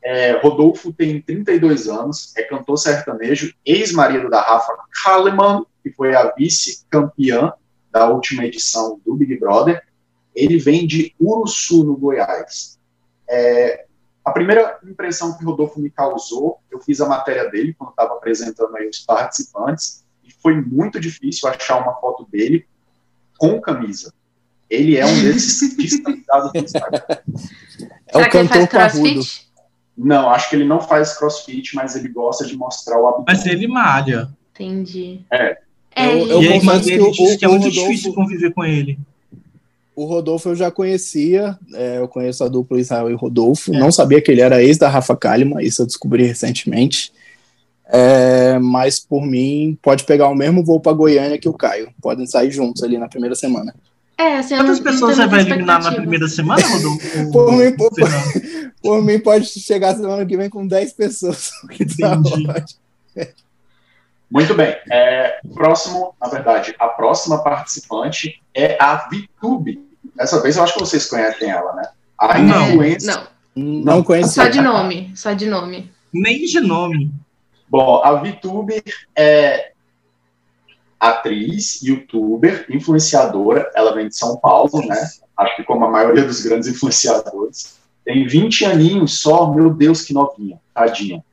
[0.03, 6.31] É, Rodolfo tem 32 anos, é cantor sertanejo, ex-marido da Rafa Kalimann, que foi a
[6.37, 7.53] vice-campeã
[7.91, 9.81] da última edição do Big Brother.
[10.35, 12.77] Ele vem de Uruçu, no Goiás.
[13.27, 13.85] É,
[14.23, 18.75] a primeira impressão que Rodolfo me causou, eu fiz a matéria dele quando estava apresentando
[18.75, 22.67] aí os participantes, e foi muito difícil achar uma foto dele
[23.39, 24.13] com camisa.
[24.73, 26.51] Ele é um desses Instagram.
[28.07, 29.21] É o cantor parrudo.
[29.97, 33.25] Não, acho que ele não faz crossfit, mas ele gosta de mostrar o abdômen.
[33.27, 34.29] Mas ele malha.
[34.53, 35.19] Entendi.
[35.31, 35.57] É.
[35.95, 38.97] É, Eu- eu e confesso que o- que é muito Rodolfo- difícil conviver com ele.
[39.95, 43.73] O Rodolfo eu já conhecia, é, eu conheço a dupla Israel e Rodolfo.
[43.73, 43.77] É.
[43.79, 47.11] Não sabia que ele era ex da Rafa Kalimann, isso eu descobri recentemente.
[47.87, 51.91] É, mas por mim, pode pegar o mesmo voo para Goiânia que o Caio.
[52.01, 53.73] Podem sair juntos ali na primeira semana.
[54.17, 57.31] É assim, Quantas pessoas você vai eliminar na primeira semana, Rodolfo?
[57.31, 57.91] Por mim, por-?
[58.81, 61.51] Por mim, pode chegar semana que vem com 10 pessoas.
[61.71, 62.17] que tá.
[64.29, 64.75] Muito bem.
[64.91, 69.87] É, próximo, na verdade, a próxima participante é a VTube.
[70.15, 71.87] Dessa vez eu acho que vocês conhecem ela, né?
[72.17, 72.69] A Não.
[72.69, 73.27] influência.
[73.55, 74.33] Não, Não conheci.
[74.33, 75.91] só de nome, só de nome.
[76.11, 77.11] Nem de nome.
[77.69, 78.83] Bom, a VTuber
[79.15, 79.72] é
[81.09, 83.69] atriz, youtuber, influenciadora.
[83.75, 85.09] Ela vem de São Paulo, né?
[85.37, 87.77] Acho que como a maioria dos grandes influenciadores.
[88.05, 91.23] Tem 20 aninhos só, meu Deus, que novinha, tadinha.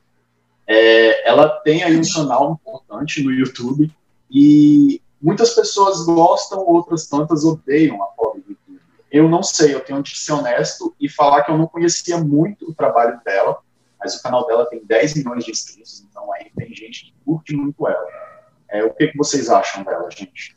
[0.67, 3.91] É, ela tem aí um canal importante no YouTube
[4.29, 8.81] e muitas pessoas gostam, outras tantas odeiam a pobre VTuber.
[9.09, 12.69] Eu não sei, eu tenho de ser honesto e falar que eu não conhecia muito
[12.69, 13.57] o trabalho dela,
[13.99, 17.53] mas o canal dela tem 10 milhões de inscritos, então aí tem gente que curte
[17.53, 18.30] muito ela.
[18.71, 20.55] É, o que, que vocês acham dela, gente?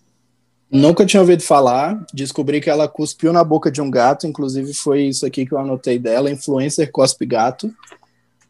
[0.70, 2.04] Nunca tinha ouvido falar.
[2.12, 4.26] Descobri que ela cuspiu na boca de um gato.
[4.26, 7.72] Inclusive, foi isso aqui que eu anotei dela: influencer cospe gato.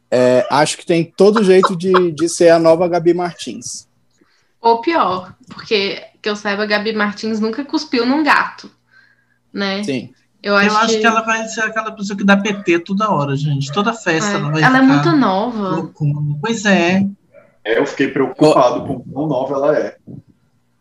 [0.09, 3.87] É, acho que tem todo jeito de, de ser a nova Gabi Martins.
[4.61, 8.71] Ou pior, porque que eu saiba, a Gabi Martins nunca cuspiu num gato,
[9.53, 9.83] né?
[9.83, 10.11] Sim.
[10.41, 11.05] Eu acho, Eu acho que...
[11.05, 13.71] ela vai ser aquela pessoa que dá PT toda hora, gente.
[13.71, 14.35] Toda festa É.
[14.35, 15.69] ela vai Ela é muito nova.
[15.75, 16.37] loucona.
[16.41, 17.05] Pois é.
[17.65, 19.95] É, eu fiquei preocupado com quão nova ela é.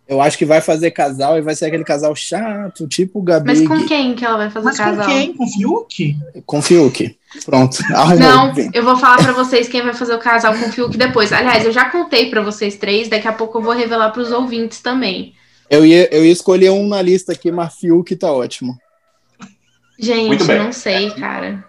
[0.06, 3.46] Eu acho que vai fazer casal e vai ser aquele casal chato, tipo o Gabi
[3.46, 5.06] Mas com quem que ela vai fazer Mas com casal?
[5.06, 5.32] quem?
[5.32, 6.16] Com o Fiuk?
[6.44, 7.18] com Fiuk.
[7.46, 8.18] Pronto, arrumou.
[8.18, 11.32] Não, eu vou falar pra vocês quem vai fazer o casal com o Fiuk depois.
[11.32, 14.80] Aliás, eu já contei pra vocês três, daqui a pouco eu vou revelar pros ouvintes
[14.80, 15.32] também.
[15.70, 18.78] Eu ia, eu ia escolher um na lista aqui, mas Fiuk tá ótimo.
[19.98, 21.64] Gente, não sei, cara.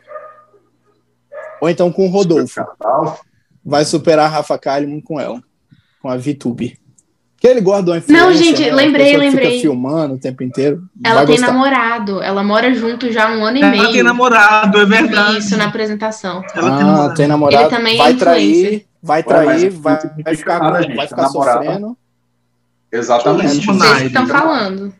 [1.61, 2.55] Ou então com o Rodolfo.
[2.55, 3.20] Casal.
[3.66, 5.41] Vai superar a Rafa Kalimann com ela.
[6.01, 6.78] Com a VTube.
[7.38, 8.72] Que ele gosta do influencer, Não, gente, né?
[8.74, 9.49] Lembrei, lembrei.
[9.51, 10.84] Fica filmando o tempo inteiro.
[11.03, 11.51] Ela vai tem gostar.
[11.51, 13.91] namorado, ela mora junto já há um ano e Ela meio.
[13.91, 15.39] tem namorado, é verdade.
[15.39, 16.43] Isso, na apresentação.
[16.55, 17.13] Ela tem Ah, namorado.
[17.16, 17.63] tem namorado.
[17.63, 18.63] Ele também é vai influencer.
[18.70, 20.95] trair, vai trair, vai, significa vai ficar, nada, gente.
[20.95, 21.63] vai ficar namorado.
[21.66, 21.97] sofrendo.
[22.91, 23.57] Exatamente.
[23.59, 24.93] Isso, Vocês estão falando.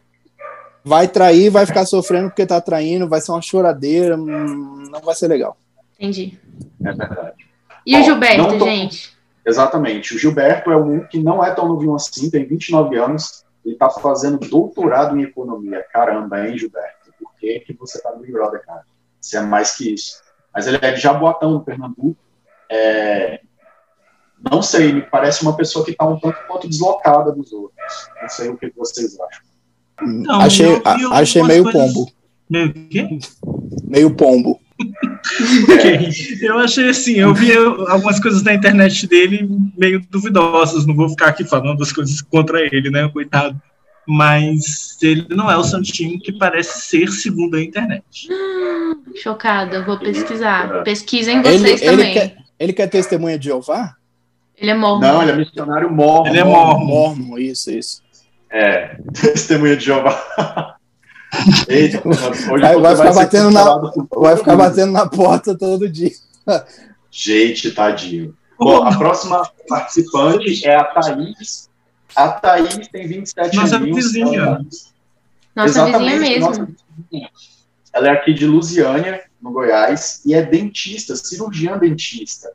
[0.84, 5.16] Vai trair, vai ficar sofrendo porque tá traindo, vai ser uma choradeira, hum, não vai
[5.16, 5.58] ser legal.
[5.98, 6.38] Entendi.
[6.84, 7.32] É verdade.
[7.86, 9.16] E o Gilberto, tô- gente?
[9.46, 10.16] Exatamente.
[10.16, 13.90] O Gilberto é um que não é tão novinho assim, tem 29 anos, ele está
[13.90, 15.86] fazendo doutorado em economia.
[15.94, 17.14] Caramba, hein, Gilberto?
[17.20, 18.82] Por que, que você tá no Big Brother, cara?
[19.22, 20.22] Você é mais que isso.
[20.54, 22.18] Mas ele é de Jaboatão, no Pernambuco.
[22.70, 23.42] É,
[24.52, 28.10] Não sei, me parece uma pessoa que está um tanto quanto deslocada dos outros.
[28.22, 29.44] Não sei o que vocês acham.
[30.02, 30.82] Não, achei
[31.12, 32.12] achei meio coisas- pombo.
[32.50, 33.20] Meio quê?
[33.86, 34.60] Meio pombo.
[35.64, 36.10] Ok.
[36.42, 39.48] Eu achei assim, eu vi algumas coisas na internet dele
[39.78, 40.86] meio duvidosas.
[40.86, 43.60] Não vou ficar aqui falando as coisas contra ele, né, coitado.
[44.08, 48.04] Mas ele não é o santinho que parece ser segundo a internet.
[49.22, 50.84] Chocada, vou pesquisar.
[50.84, 52.14] Pesquisem Ele, vocês ele, também.
[52.14, 53.96] quer, ele quer testemunha de Jeová?
[54.58, 55.00] Ele é mormon.
[55.02, 56.28] Não, ele é missionário mormon.
[56.28, 56.86] Ele é mormon.
[56.86, 58.04] Mormon, isso, isso.
[58.52, 60.75] É, testemunha de Jeová.
[61.68, 66.12] Eita, hoje Vai- vai ficar batendo na- Vai ficar batendo na porta todo dia.
[67.12, 68.36] Gente, tadinho.
[68.58, 71.70] Bom, a próxima participante é a Thaís.
[72.16, 73.96] A Thaís tem 27 Nossa aninhos.
[74.14, 74.66] vizinha.
[75.56, 76.46] Nossa vizinha Exatamente, mesmo.
[76.48, 77.30] nossa vizinha.
[77.94, 82.50] Ela é aqui de Lusiânia, no Goiás, e é dentista, cirurgiã dentista.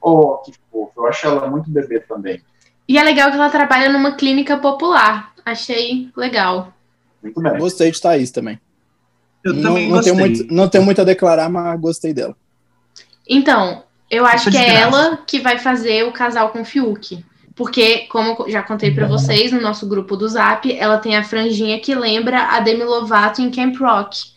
[0.00, 0.92] Oh, que fofo.
[0.96, 2.42] Eu acho ela muito bebê também.
[2.88, 5.32] E é legal que ela trabalha numa clínica popular.
[5.44, 6.72] Achei legal.
[7.22, 7.58] Muito bem.
[7.58, 8.58] Gostei de Thaís também.
[9.44, 10.12] Eu Não, também não, gostei.
[10.12, 12.36] tenho muito, não tenho muito a declarar, mas gostei dela.
[13.28, 17.24] Então, eu acho que é ela que vai fazer o casal com o Fiuk.
[17.54, 21.22] Porque, como eu já contei pra vocês no nosso grupo do Zap, ela tem a
[21.24, 24.32] franjinha que lembra a Demi Lovato em Camp Rock.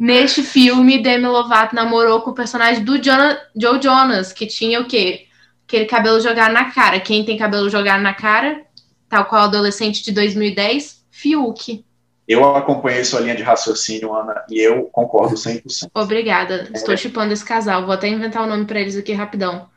[0.00, 4.86] Neste filme, Demi Lovato namorou com o personagem do Jona- Joe Jonas, que tinha o
[4.86, 5.26] quê?
[5.68, 6.98] Aquele cabelo jogado na cara.
[6.98, 8.62] Quem tem cabelo jogado na cara,
[9.08, 11.84] tal qual adolescente de 2010, Fiuk.
[12.30, 15.90] Eu acompanhei sua linha de raciocínio, Ana, e eu concordo 100%.
[15.92, 16.68] Obrigada.
[16.72, 16.76] É.
[16.76, 17.84] Estou chipando esse casal.
[17.84, 19.68] Vou até inventar o nome pra eles aqui rapidão.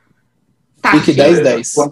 [0.80, 1.91] Tá, Fique 10-10.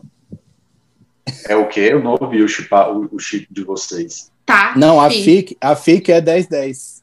[1.47, 1.89] É o quê?
[1.91, 4.31] Eu não ouvi o, chipa, o, o chip de vocês.
[4.45, 4.73] Tá.
[4.75, 5.23] Não, a Fi.
[5.23, 7.01] FIC, a FIC é 10-10.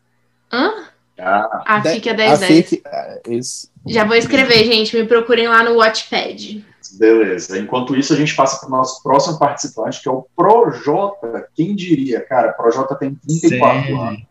[0.52, 0.72] Hã?
[1.18, 2.68] Ah, A FIC é A 1010.
[2.68, 3.68] FIC, é, isso.
[3.88, 4.96] Já vou escrever, gente.
[4.96, 6.64] Me procurem lá no Watchpad.
[6.96, 7.58] Beleza.
[7.58, 11.48] Enquanto isso, a gente passa para o nosso próximo participante, que é o Projota.
[11.54, 12.52] Quem diria, cara?
[12.52, 14.00] Projota tem 34 Sério?
[14.00, 14.22] anos.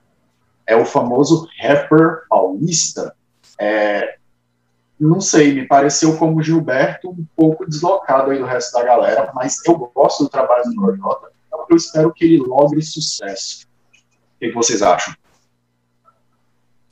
[0.66, 3.16] É o famoso rapper paulista.
[3.60, 4.18] É,
[5.00, 9.64] não sei, me pareceu como Gilberto um pouco deslocado aí do resto da galera, mas
[9.66, 13.68] eu gosto do trabalho do Projota, então eu espero que ele logre sucesso.
[14.36, 15.14] O que que vocês acham?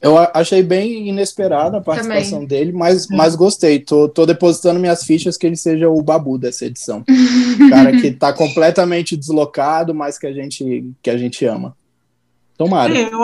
[0.05, 3.79] Eu achei bem inesperada a participação dele, mas, mas gostei.
[3.79, 7.03] Tô, tô depositando minhas fichas que ele seja o babu dessa edição.
[7.71, 11.75] Cara que tá completamente deslocado, mas que a gente, que a gente ama.
[12.55, 12.95] Tomara.
[12.95, 13.19] É, eu,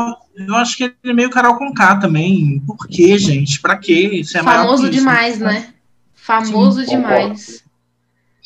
[0.47, 2.59] eu acho que ele é meio Carol com K também.
[2.65, 3.61] Por quê, gente?
[3.61, 4.09] Pra quê?
[4.13, 4.91] Isso é Famoso isso.
[4.91, 5.75] demais, né?
[6.15, 7.63] Famoso Sim, demais.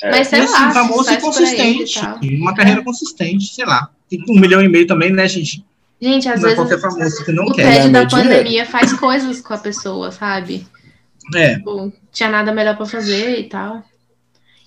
[0.04, 0.12] É.
[0.12, 2.02] Mas sei E, assim, lá, famoso e consistente.
[2.38, 3.90] Uma carreira consistente, sei lá.
[4.10, 5.64] Tem um milhão e meio também, né, gente?
[6.02, 7.64] Gente, às Não é vezes qualquer famoso que não o quer.
[7.64, 8.30] tédio Ganhar da meu dinheiro.
[8.30, 10.68] pandemia faz coisas com a pessoa, sabe?
[11.34, 11.56] É.
[11.56, 13.82] Tipo, tinha nada melhor pra fazer e tal.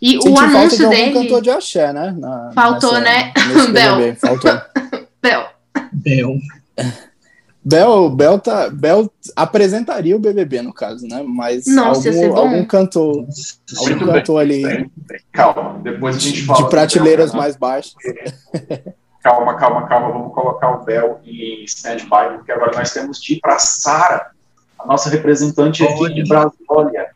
[0.01, 1.13] E Senti o falta de anúncio dele.
[1.13, 2.15] cantor de axé, né?
[2.19, 3.33] Na- Faltou, nessa- né?
[3.73, 3.97] Bel.
[3.97, 4.61] BBB, Faltou.
[5.23, 5.47] Bel,
[5.93, 6.35] Bel.
[7.65, 11.23] Bel, Bel, tá, Bel apresentaria o BBB, no caso, né?
[11.27, 12.41] Mas Nossa, ia ser algum, bom.
[12.49, 13.27] algum cantor,
[13.79, 15.21] algum cantor ali Bem, bem.
[15.33, 16.63] Calma, depois a gente fala.
[16.65, 17.93] de prateleiras sobre- mais baixas.
[19.23, 20.13] Calma, calma, calma.
[20.13, 24.31] Vamos colocar o Bel em stand-by, porque agora nós temos de ir para Sara,
[24.79, 27.11] a nossa representante aqui de Brasília.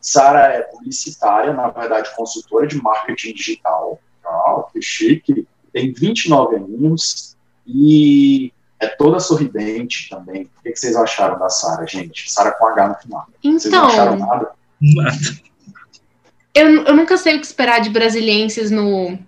[0.00, 4.00] Sara é publicitária, na verdade, consultora de marketing digital.
[4.24, 5.46] Ah, que chique.
[5.72, 7.36] Tem 29 aninhos
[7.66, 10.48] e é toda sorridente também.
[10.58, 12.30] O que, vocês acharam da Sara, gente?
[12.30, 13.26] Sara com H no final.
[13.42, 14.52] Vocês não acharam Então, nada?
[16.54, 19.18] eu, eu nunca sei o que esperar de brasilienses no,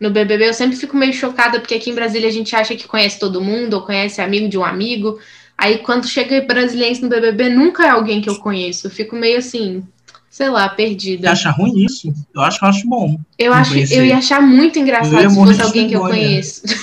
[0.00, 0.48] no BBB.
[0.48, 3.40] Eu sempre fico meio chocada, porque aqui em Brasília a gente acha que conhece todo
[3.40, 5.18] mundo, ou conhece amigo de um amigo.
[5.58, 8.86] Aí quando chega brasiliense no BBB, nunca é alguém que eu conheço.
[8.86, 9.82] Eu fico meio assim,
[10.28, 11.30] sei lá, Você perdida.
[11.32, 12.12] acha ruim isso?
[12.34, 13.16] Eu acho, eu acho bom.
[13.38, 13.98] Eu, acho, conhecer.
[13.98, 16.62] eu ia achar muito engraçado se fosse alguém que eu conheço.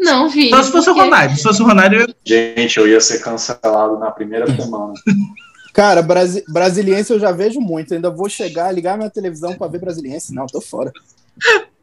[0.00, 0.50] Não, Vi.
[0.50, 1.36] Só se fosse o porque- Ronaldo.
[1.36, 4.92] Se fosse o Ronaldo, eu Gente, eu ia ser cancelado na primeira semana.
[5.74, 7.92] Cara, brasi brasiliense eu já vejo muito.
[7.92, 10.32] Ainda vou chegar, ligar minha televisão pra ver brasiliense.
[10.32, 10.90] Não, tô fora.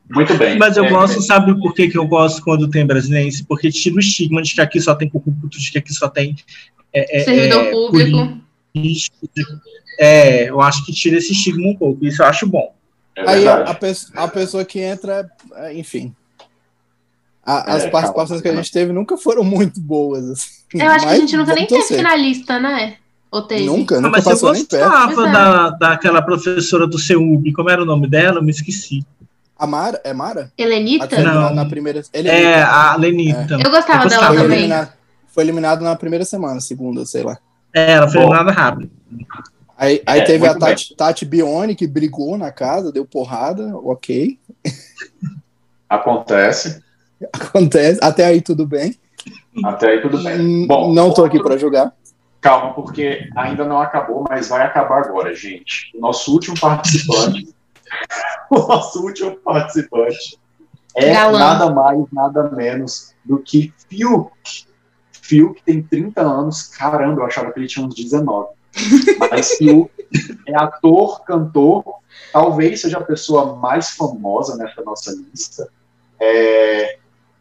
[0.10, 0.58] Muito bem.
[0.58, 3.30] Mas eu É, gosto, sabe por que, que eu gosto quando tem brasileiro?
[3.48, 6.36] Porque tira o estigma de que aqui só tem corrupto, de que aqui só tem.
[6.94, 8.38] É, é, Servidor é, público.
[8.74, 9.18] político.
[10.00, 12.06] É, eu acho que tira esse estigma um pouco.
[12.06, 12.74] Isso eu acho bom.
[13.16, 16.16] É Aí a, a pe- a pessoa que entra, é, enfim.
[17.46, 18.42] A- as É, participações calma.
[18.42, 20.30] que a gente teve nunca foram muito boas.
[20.30, 20.50] Assim.
[20.76, 22.96] Eu acho que a gente nunca nem teve finalista, né?
[23.32, 23.65] Ou teve?
[23.65, 24.89] Nunca, Ah, nunca mas eu passou nem perto.
[24.91, 25.32] gostava é.
[25.32, 27.53] da, daquela professora do CEUB.
[27.53, 28.39] Como era o nome dela?
[28.39, 29.05] Eu me esqueci.
[29.57, 30.51] A Mara, é Mara?
[30.57, 31.05] Helenita?
[31.15, 31.55] eliminada Não.
[31.55, 32.01] na primeira.
[32.13, 33.53] Ele É, a Lenita.
[33.63, 34.27] Eu gostava Eu dela gostava.
[34.34, 34.57] foi, também.
[34.57, 34.93] eliminado,
[35.34, 37.38] foi eliminado na primeira semana, segunda, sei lá.
[37.73, 38.29] É, ela foi Bom.
[38.34, 38.91] nada rápido.
[39.77, 40.69] Aí, aí É, teve a muito bem.
[40.75, 44.38] Tati, Tati Bione, que brigou na casa, deu porrada, ok.
[45.89, 46.82] Acontece.
[47.34, 47.99] Acontece.
[48.01, 48.95] Até aí tudo bem.
[49.63, 50.65] Até aí tudo bem.
[50.67, 51.91] Bom, não tô outro- aqui pra julgar.
[52.42, 55.96] Calma, porque ainda não acabou, mas vai acabar agora, gente.
[55.96, 57.54] O nosso último participante.
[58.50, 60.39] o nosso último participante
[60.96, 61.39] é Galã.
[61.39, 64.32] nada mais, nada menos do que Fiuk.
[65.12, 66.64] Fiuk tem 30 anos.
[66.64, 68.50] Caramba, eu achava que ele tinha uns 19.
[69.20, 69.92] Mas Fiuk
[70.48, 71.84] é ator, cantor,
[72.34, 75.70] talvez seja a pessoa mais famosa nessa nossa lista.
[76.20, 76.98] É,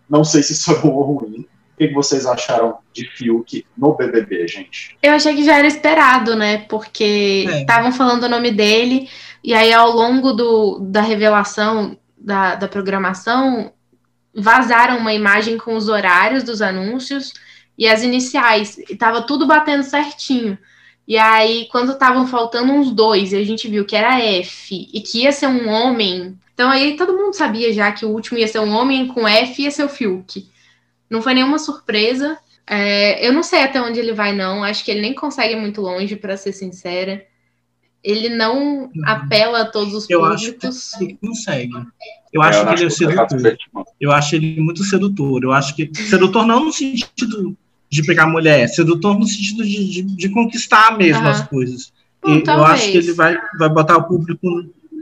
[0.08, 1.48] Não sei se isso é bom ou ruim.
[1.80, 4.98] O que que vocês acharam de Fiuk no BBB, gente?
[5.02, 6.58] Eu achei que já era esperado, né?
[6.68, 7.60] Porque É.
[7.62, 9.08] estavam falando o nome dele,
[9.42, 13.72] e aí ao longo do, da revelação da, da programação,
[14.34, 17.32] vazaram uma imagem com os horários dos anúncios
[17.78, 18.76] e as iniciais.
[18.76, 20.58] E tava tudo batendo certinho.
[21.08, 25.00] E aí, quando estavam faltando uns dois, e a gente viu que era F e
[25.00, 26.38] que ia ser um homem.
[26.52, 29.62] Então aí todo mundo sabia já que o último ia ser um homem com F
[29.62, 30.46] e ia ser o Fiuk.
[31.10, 32.38] Não foi nenhuma surpresa.
[32.66, 34.62] É, eu não sei até onde ele vai, não.
[34.62, 37.24] Acho que ele nem consegue ir muito longe, para ser sincera.
[38.02, 40.94] Ele não apela a todos os Eu acho públicos.
[41.00, 41.72] Ele consegue.
[42.32, 43.56] Eu acho É, que ele é que sedutor.
[44.00, 45.42] Eu acho ele muito sedutor.
[45.42, 45.90] Eu acho que.
[45.94, 47.56] Sedutor não no sentido
[47.90, 51.30] de pegar mulher, sedutor no sentido de, de, de conquistar mesmo Aham.
[51.30, 51.92] as coisas.
[52.26, 52.70] E eu talvez.
[52.70, 54.46] acho que ele vai, vai botar o público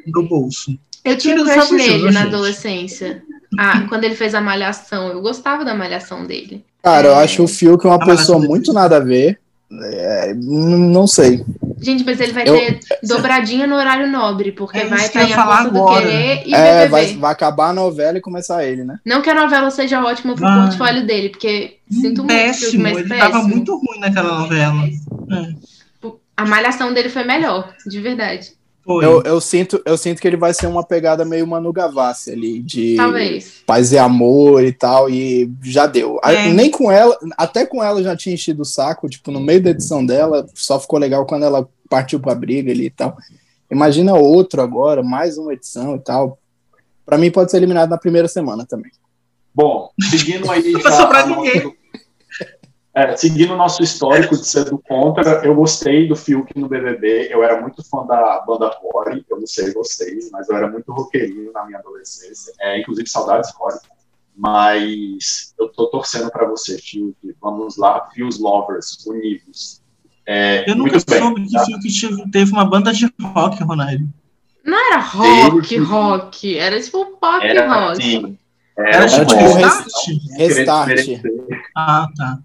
[0.07, 0.77] no, bolso.
[1.05, 2.35] Eu tinha Ele crush nele jogar, na gente.
[2.35, 3.23] adolescência.
[3.59, 5.09] Ah, quando ele fez a malhação.
[5.09, 6.65] Eu gostava da malhação dele.
[6.83, 7.25] Cara, eu É.
[7.25, 9.39] acho o Fiuk uma Ah, mas pessoa muito nada a ver.
[9.71, 11.45] É, não sei.
[11.81, 15.33] Gente, mas ele vai Eu- ter dobradinha no horário nobre, porque É vai estar em
[15.33, 15.85] A falar do.
[15.87, 16.89] Querer e É, BBB.
[16.89, 18.99] vai, vai acabar a novela e começar ele, né?
[19.05, 20.61] Não que a novela seja ótima pro Vai.
[20.63, 23.31] portfólio dele, porque sinto muito, péssimo, mas ele péssimo.
[23.31, 24.85] tava muito ruim naquela novela.
[25.33, 25.69] É,
[26.37, 28.53] A malhação dele foi melhor, de verdade.
[28.89, 29.05] Foi.
[29.05, 32.61] Eu, eu sinto, eu sinto que ele vai ser uma pegada meio Manu Gavassi ali,
[32.63, 33.63] de Talvez.
[33.67, 36.19] paz e amor e tal, e já deu.
[36.23, 36.49] A- É.
[36.49, 39.71] Nem com ela, até com ela já tinha enchido o saco, tipo, no meio da
[39.71, 43.17] edição dela, só ficou legal quando ela partiu pra briga ali e tal.
[43.71, 46.39] Imagina outro agora, mais uma edição e tal.
[47.05, 48.91] Pra mim pode ser eliminado na primeira semana também.
[49.55, 50.73] Bom, seguindo aí.
[50.83, 51.78] Já a nossa-.
[52.99, 57.29] É, seguindo o nosso histórico de ser do contra, eu gostei do Fiuk no BBB.
[57.31, 59.25] Eu era muito fã da banda Rory.
[59.31, 62.53] Eu não sei vocês, mas eu era muito roqueirinho na minha adolescência.
[62.61, 63.79] É, inclusive, saudades Rory.
[64.37, 67.17] Mas eu tô torcendo para você, Fiuk.
[67.41, 69.83] Vamos lá, Fios Lovers, unidos.
[70.27, 71.65] É, Eu nunca soube que tá?
[71.65, 74.09] Fiuk tive- teve uma banda de rock, Ronaldo.
[74.65, 76.59] Não era rock, Ele- rock.
[76.59, 77.93] Era tipo pop Era rock.
[78.03, 78.39] assim.
[78.77, 80.07] Era tipo uma- um Restart?
[80.37, 81.07] Restart.
[81.77, 82.39] Ah, tá.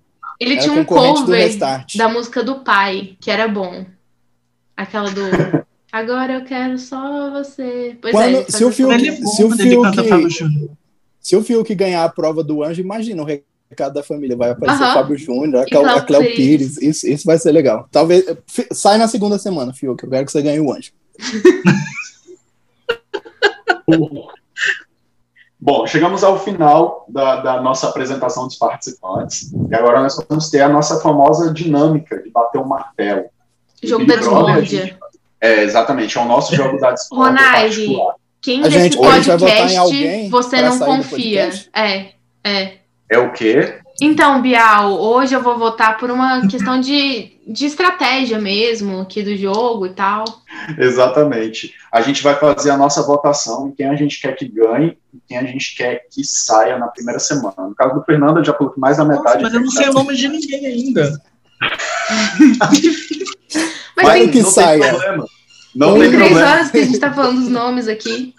[0.43, 1.95] Ele Era tinha um cover Restart.
[1.95, 3.85] da música do pai, que era bom.
[4.75, 5.21] Aquela do
[5.91, 7.95] Agora eu quero só você.
[8.01, 10.71] Pois Quando- é, se o Fiuk- é se o ele Fiuk-.
[11.19, 14.35] Se o Fiuk ganhar a prova do anjo, imagina o recado da família.
[14.35, 16.35] Vai aparecer o Fábio Júnior, a Cléo, a Cléo Pires.
[16.35, 16.77] Pires.
[16.81, 17.87] Isso, isso vai ser legal.
[17.91, 18.25] Talvez.
[18.71, 20.03] Sai na segunda semana, Fiuk.
[20.03, 20.91] Eu quero que você ganhe o anjo.
[25.64, 29.49] Bom, chegamos ao final da, da nossa apresentação dos participantes.
[29.70, 33.28] E agora nós vamos ter a nossa famosa dinâmica de bater o martelo.
[33.82, 34.99] Jogo da discórdia.
[35.39, 38.16] É, exatamente, é o nosso jogo da discórdia Ronald, particular.
[38.41, 41.49] Quem A desse podcast você não confia.
[41.74, 42.11] É,
[42.43, 42.74] é.
[43.09, 43.80] É o quê?
[44.01, 49.35] Então, Bial, hoje eu vou votar por uma questão de, de estratégia mesmo aqui do
[49.37, 50.25] jogo e tal.
[50.77, 51.73] Exatamente.
[51.91, 55.19] A gente vai fazer a nossa votação em quem a gente quer que ganhe e
[55.27, 57.55] quem a gente quer que saia na primeira semana.
[57.57, 59.43] No caso do Fernando, eu já falou que mais da metade.
[59.43, 61.21] Nossa, mas eu não sei o nome de ninguém ainda.
[63.95, 64.81] Mas, Vai tem, que não saia.
[64.81, 65.25] tem problema.
[65.75, 68.33] Não tem tem três horas que a gente tá falando dos nomes aqui.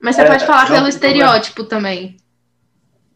[0.00, 2.16] Mas você É, pode falar não pelo estereótipo também.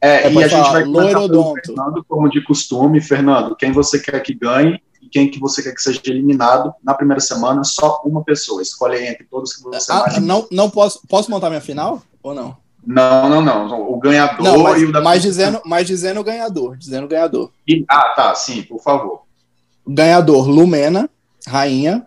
[0.01, 1.55] É, É, e a gente vai começar pelo.
[1.55, 3.01] Fernando, como de costume.
[3.01, 6.95] Fernando, quem você quer que ganhe e quem que você quer que seja eliminado na
[6.95, 8.63] primeira semana, só uma pessoa.
[8.63, 10.19] Escolhe entre todos que você Ah, mais...
[10.23, 12.57] não, não posso, posso montar minha final ou não?
[12.87, 13.93] Não, não, não.
[13.93, 15.01] O ganhador Não, mas, e o da...
[15.01, 17.51] mas dizendo, mas dizendo o ganhador, dizendo o ganhador.
[17.67, 19.23] E- Ah, tá, sim, por favor.
[19.87, 21.11] Ganhador Lumena,
[21.47, 22.07] rainha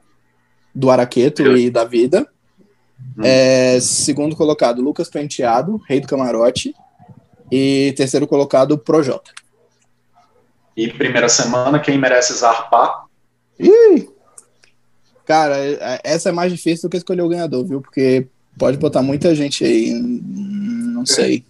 [0.74, 2.26] do Araqueto e da vida.
[3.18, 3.22] Hum.
[3.24, 6.74] É, segundo colocado, Lucas Penteado, rei do camarote.
[7.52, 9.32] E terceiro colocado, Projota.
[10.76, 13.06] E primeira semana, quem merece zarpar?
[13.60, 14.08] Ih!
[15.26, 15.56] Cara,
[16.04, 17.82] essa é mais difícil do que escolher o ganhador, viu?
[17.82, 18.28] Porque
[18.58, 21.43] pode botar muita gente aí, não sei.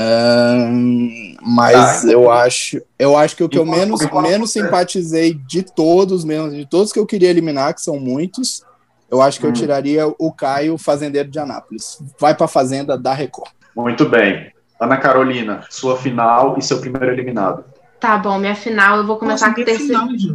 [0.00, 2.08] Ahn, mas Tá.
[2.08, 6.50] eu acho, eu acho que o que eu menos, menos você- simpatizei de todos, mesmo,
[6.50, 8.62] de todos que eu queria eliminar, que são muitos,
[9.10, 9.54] eu acho que eu Hum.
[9.54, 11.98] tiraria o Caio, fazendeiro de Anápolis.
[12.18, 13.50] Vai pra fazenda da Record.
[13.74, 14.52] Muito bem.
[14.80, 17.64] Ana Carolina, sua final e seu primeiro eliminado.
[17.98, 20.06] Tá bom, minha final, eu vou começar Nossa, com o terceiro.
[20.06, 20.34] final.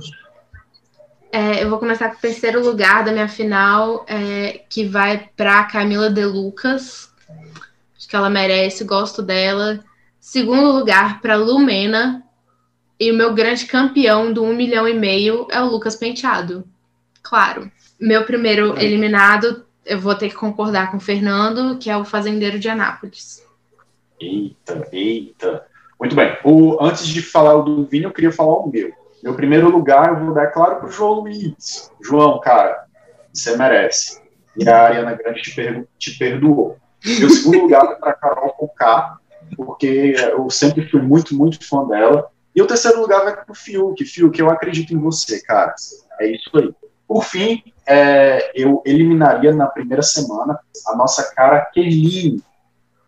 [1.32, 5.64] É, eu vou começar com o terceiro lugar da minha final, é, que vai para
[5.64, 7.10] Camila De Lucas.
[7.98, 9.80] Acho que ela merece, gosto dela.
[10.20, 12.24] Segundo lugar para Lumena.
[13.00, 16.64] E o meu grande campeão do um milhão e meio é o Lucas Penteado.
[17.22, 17.72] Claro.
[18.00, 22.60] Meu primeiro eliminado, eu vou ter que concordar com o Fernando, que é o fazendeiro
[22.60, 23.44] de Anápolis.
[24.24, 25.66] Eita, eita.
[26.00, 26.38] Muito bem.
[26.44, 28.92] O, antes de falar o do Vini, eu queria falar o meu.
[29.22, 31.92] Meu primeiro lugar eu vou dar, claro, para o João Luiz.
[32.02, 32.86] João, cara,
[33.34, 34.22] você merece.
[34.56, 36.78] E a Ariana Grande te, pergu- te perdoou.
[37.20, 39.18] Meu segundo lugar vai para Carol Conká,
[39.58, 42.30] porque eu sempre fui muito, muito fã dela.
[42.56, 44.06] E o terceiro lugar vai para o Fiuk.
[44.06, 45.74] Fiuk, eu acredito em você, cara.
[46.20, 46.74] É isso aí.
[47.08, 52.42] Por fim, é, eu eliminaria na primeira semana a nossa cara Kerline,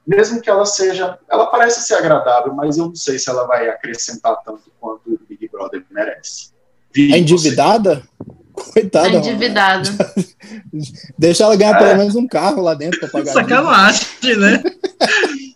[0.07, 3.67] mesmo que ela seja, ela parece ser agradável, mas eu não sei se ela vai
[3.69, 6.49] acrescentar tanto quanto o Big Brother merece.
[6.97, 8.03] É endividada?
[8.53, 9.07] Coitada.
[9.09, 9.17] Tá mano.
[9.27, 9.89] endividado.
[11.17, 11.77] Deixa ela ganhar É.
[11.79, 13.33] pelo menos um carro lá dentro pra pagar.
[13.33, 14.63] Sacanagem, né?
[14.63, 15.55] você-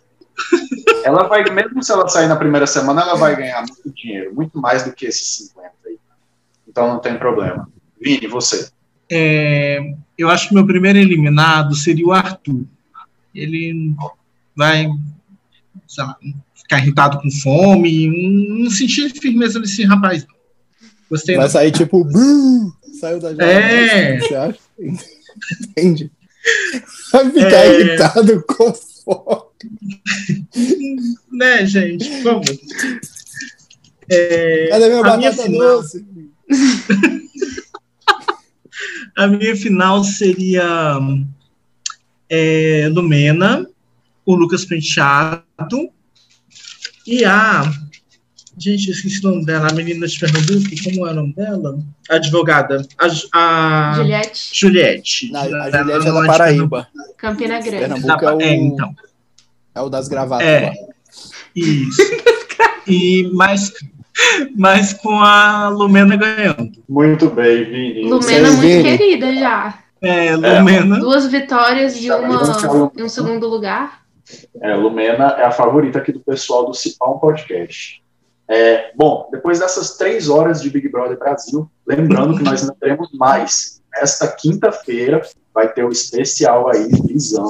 [1.04, 4.58] Ela vai, mesmo se ela sair na primeira semana, ela vai ganhar muito dinheiro, muito
[4.60, 5.96] mais do que esses 50 aí.
[6.68, 7.68] Então não tem problema.
[8.00, 8.68] Vini, você.
[9.10, 9.80] É,
[10.18, 12.64] eu acho que meu primeiro eliminado seria o Arthur.
[13.34, 13.94] Ele
[14.56, 14.86] vai
[15.98, 16.16] lá,
[16.54, 20.26] ficar irritado com fome, não sentir firmeza nesse rapaz.
[21.10, 21.36] Gostei.
[21.36, 21.50] Vai não.
[21.52, 22.06] sair tipo,
[23.00, 23.50] saiu da janela.
[23.52, 24.18] É.
[24.20, 24.58] Você acha?
[25.60, 26.10] Entende?
[27.12, 27.80] Vai ficar É.
[27.80, 29.50] irritado com fome.
[31.32, 32.22] Né, gente?
[32.22, 32.48] Vamos.
[34.08, 36.06] É, Cadê minha a minha batata final- doce?
[39.16, 40.98] A minha final seria
[42.28, 43.66] é, Lumena,
[44.32, 45.44] o Lucas Penteado
[47.06, 47.62] e a.
[48.58, 51.78] Gente, eu esqueci o nome dela, a menina de Pernambuco, como é o nome dela?
[52.10, 52.86] A advogada.
[52.98, 55.32] A, a Juliette, Juliette.
[55.32, 56.88] Não, a Ela Juliette é não da Paraíba.
[57.16, 57.78] Campina Grande.
[57.78, 58.94] Pernambuco é o, É, então.
[59.74, 60.60] é o das gravatas É.
[60.66, 60.72] lá.
[61.56, 62.02] Isso.
[62.86, 63.72] e mais,
[64.56, 66.72] mais com a Lumena ganhando.
[66.88, 68.02] Muito bem, Vini.
[68.02, 69.78] Lumena Vocês muito querida já.
[70.02, 70.98] É, Lumena.
[70.98, 72.92] Duas vitórias e uma vendo?
[72.96, 74.00] e um segundo lugar.
[74.60, 78.02] É, Lumena é a favorita aqui do pessoal do Cipão Podcast.
[78.48, 83.08] É, bom, depois dessas três horas de Big Brother Brasil, lembrando que nós ainda teremos
[83.12, 83.80] mais.
[83.92, 85.22] Nesta quinta-feira
[85.54, 87.48] vai ter o especial aí, visão,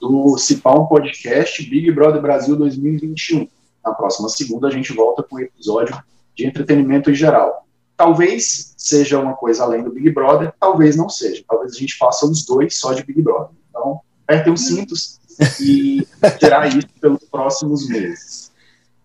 [0.00, 3.46] do Cipão Podcast Big Brother Brasil 2021.
[3.84, 5.96] Na próxima segunda a gente volta com um episódio
[6.36, 7.66] de entretenimento em geral.
[7.96, 11.44] Talvez seja uma coisa além do Big Brother, talvez não seja.
[11.48, 13.50] Talvez a gente faça os dois só de Big Brother.
[13.70, 15.18] Então, apertem os cintos
[15.60, 16.06] e
[16.40, 18.52] terá isso pelos próximos meses.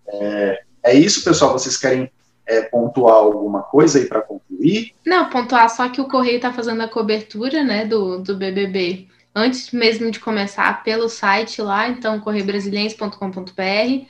[0.07, 1.53] É, é isso, pessoal.
[1.53, 2.11] Vocês querem
[2.45, 4.93] é, pontuar alguma coisa aí para concluir?
[5.05, 9.07] Não, pontuar só que o Correio tá fazendo a cobertura, né, do, do BBB.
[9.35, 14.05] Antes mesmo de começar, pelo site lá, então, correiobrasiliense.com.br.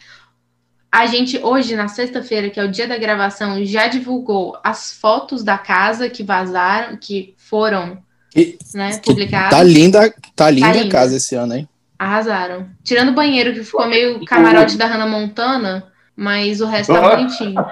[0.92, 5.44] A gente, hoje, na sexta-feira, que é o dia da gravação, já divulgou as fotos
[5.44, 7.98] da casa que vazaram, que foram
[8.36, 9.58] E- né, que publicadas.
[9.58, 10.90] Tá linda, tá linda a linda.
[10.90, 11.70] casa esse ano, hein?
[12.04, 12.68] Arrasaram.
[12.84, 15.86] Tirando o banheiro, que ficou meio camarote da Hannah Montana,
[16.16, 17.56] Mas o resto tá bonitinho.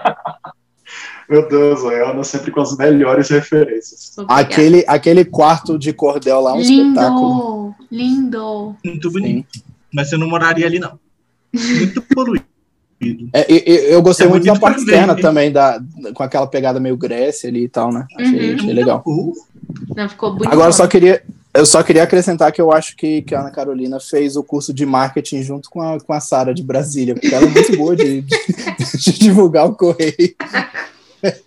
[1.30, 4.12] Meu Deus, a Ana sempre com as melhores referências.
[4.18, 4.42] Obrigada.
[4.42, 7.74] Aquele, aquele quarto de cordel lá um espetáculo.
[7.90, 8.76] lindo, lindo.
[8.84, 9.48] Muito bonito.
[9.94, 11.00] Mas você não moraria ali, não.
[11.54, 12.44] Muito poluído.
[13.34, 15.82] É, e- e- eu gostei É muito da parte externa também, da,
[16.14, 18.06] com aquela pegada meio Grécia ali e tal, né?
[18.20, 18.56] Achei, Uhum.
[18.56, 19.04] achei legal.
[19.96, 20.52] Não, ficou bonito.
[20.52, 21.24] Agora, eu só queria,
[21.54, 24.74] eu só queria acrescentar que eu acho que, que a Ana Carolina fez o curso
[24.74, 27.96] de marketing junto com a, com a Sara de Brasília, porque ela é muito boa
[27.96, 30.36] de, de- de divulgar o correio.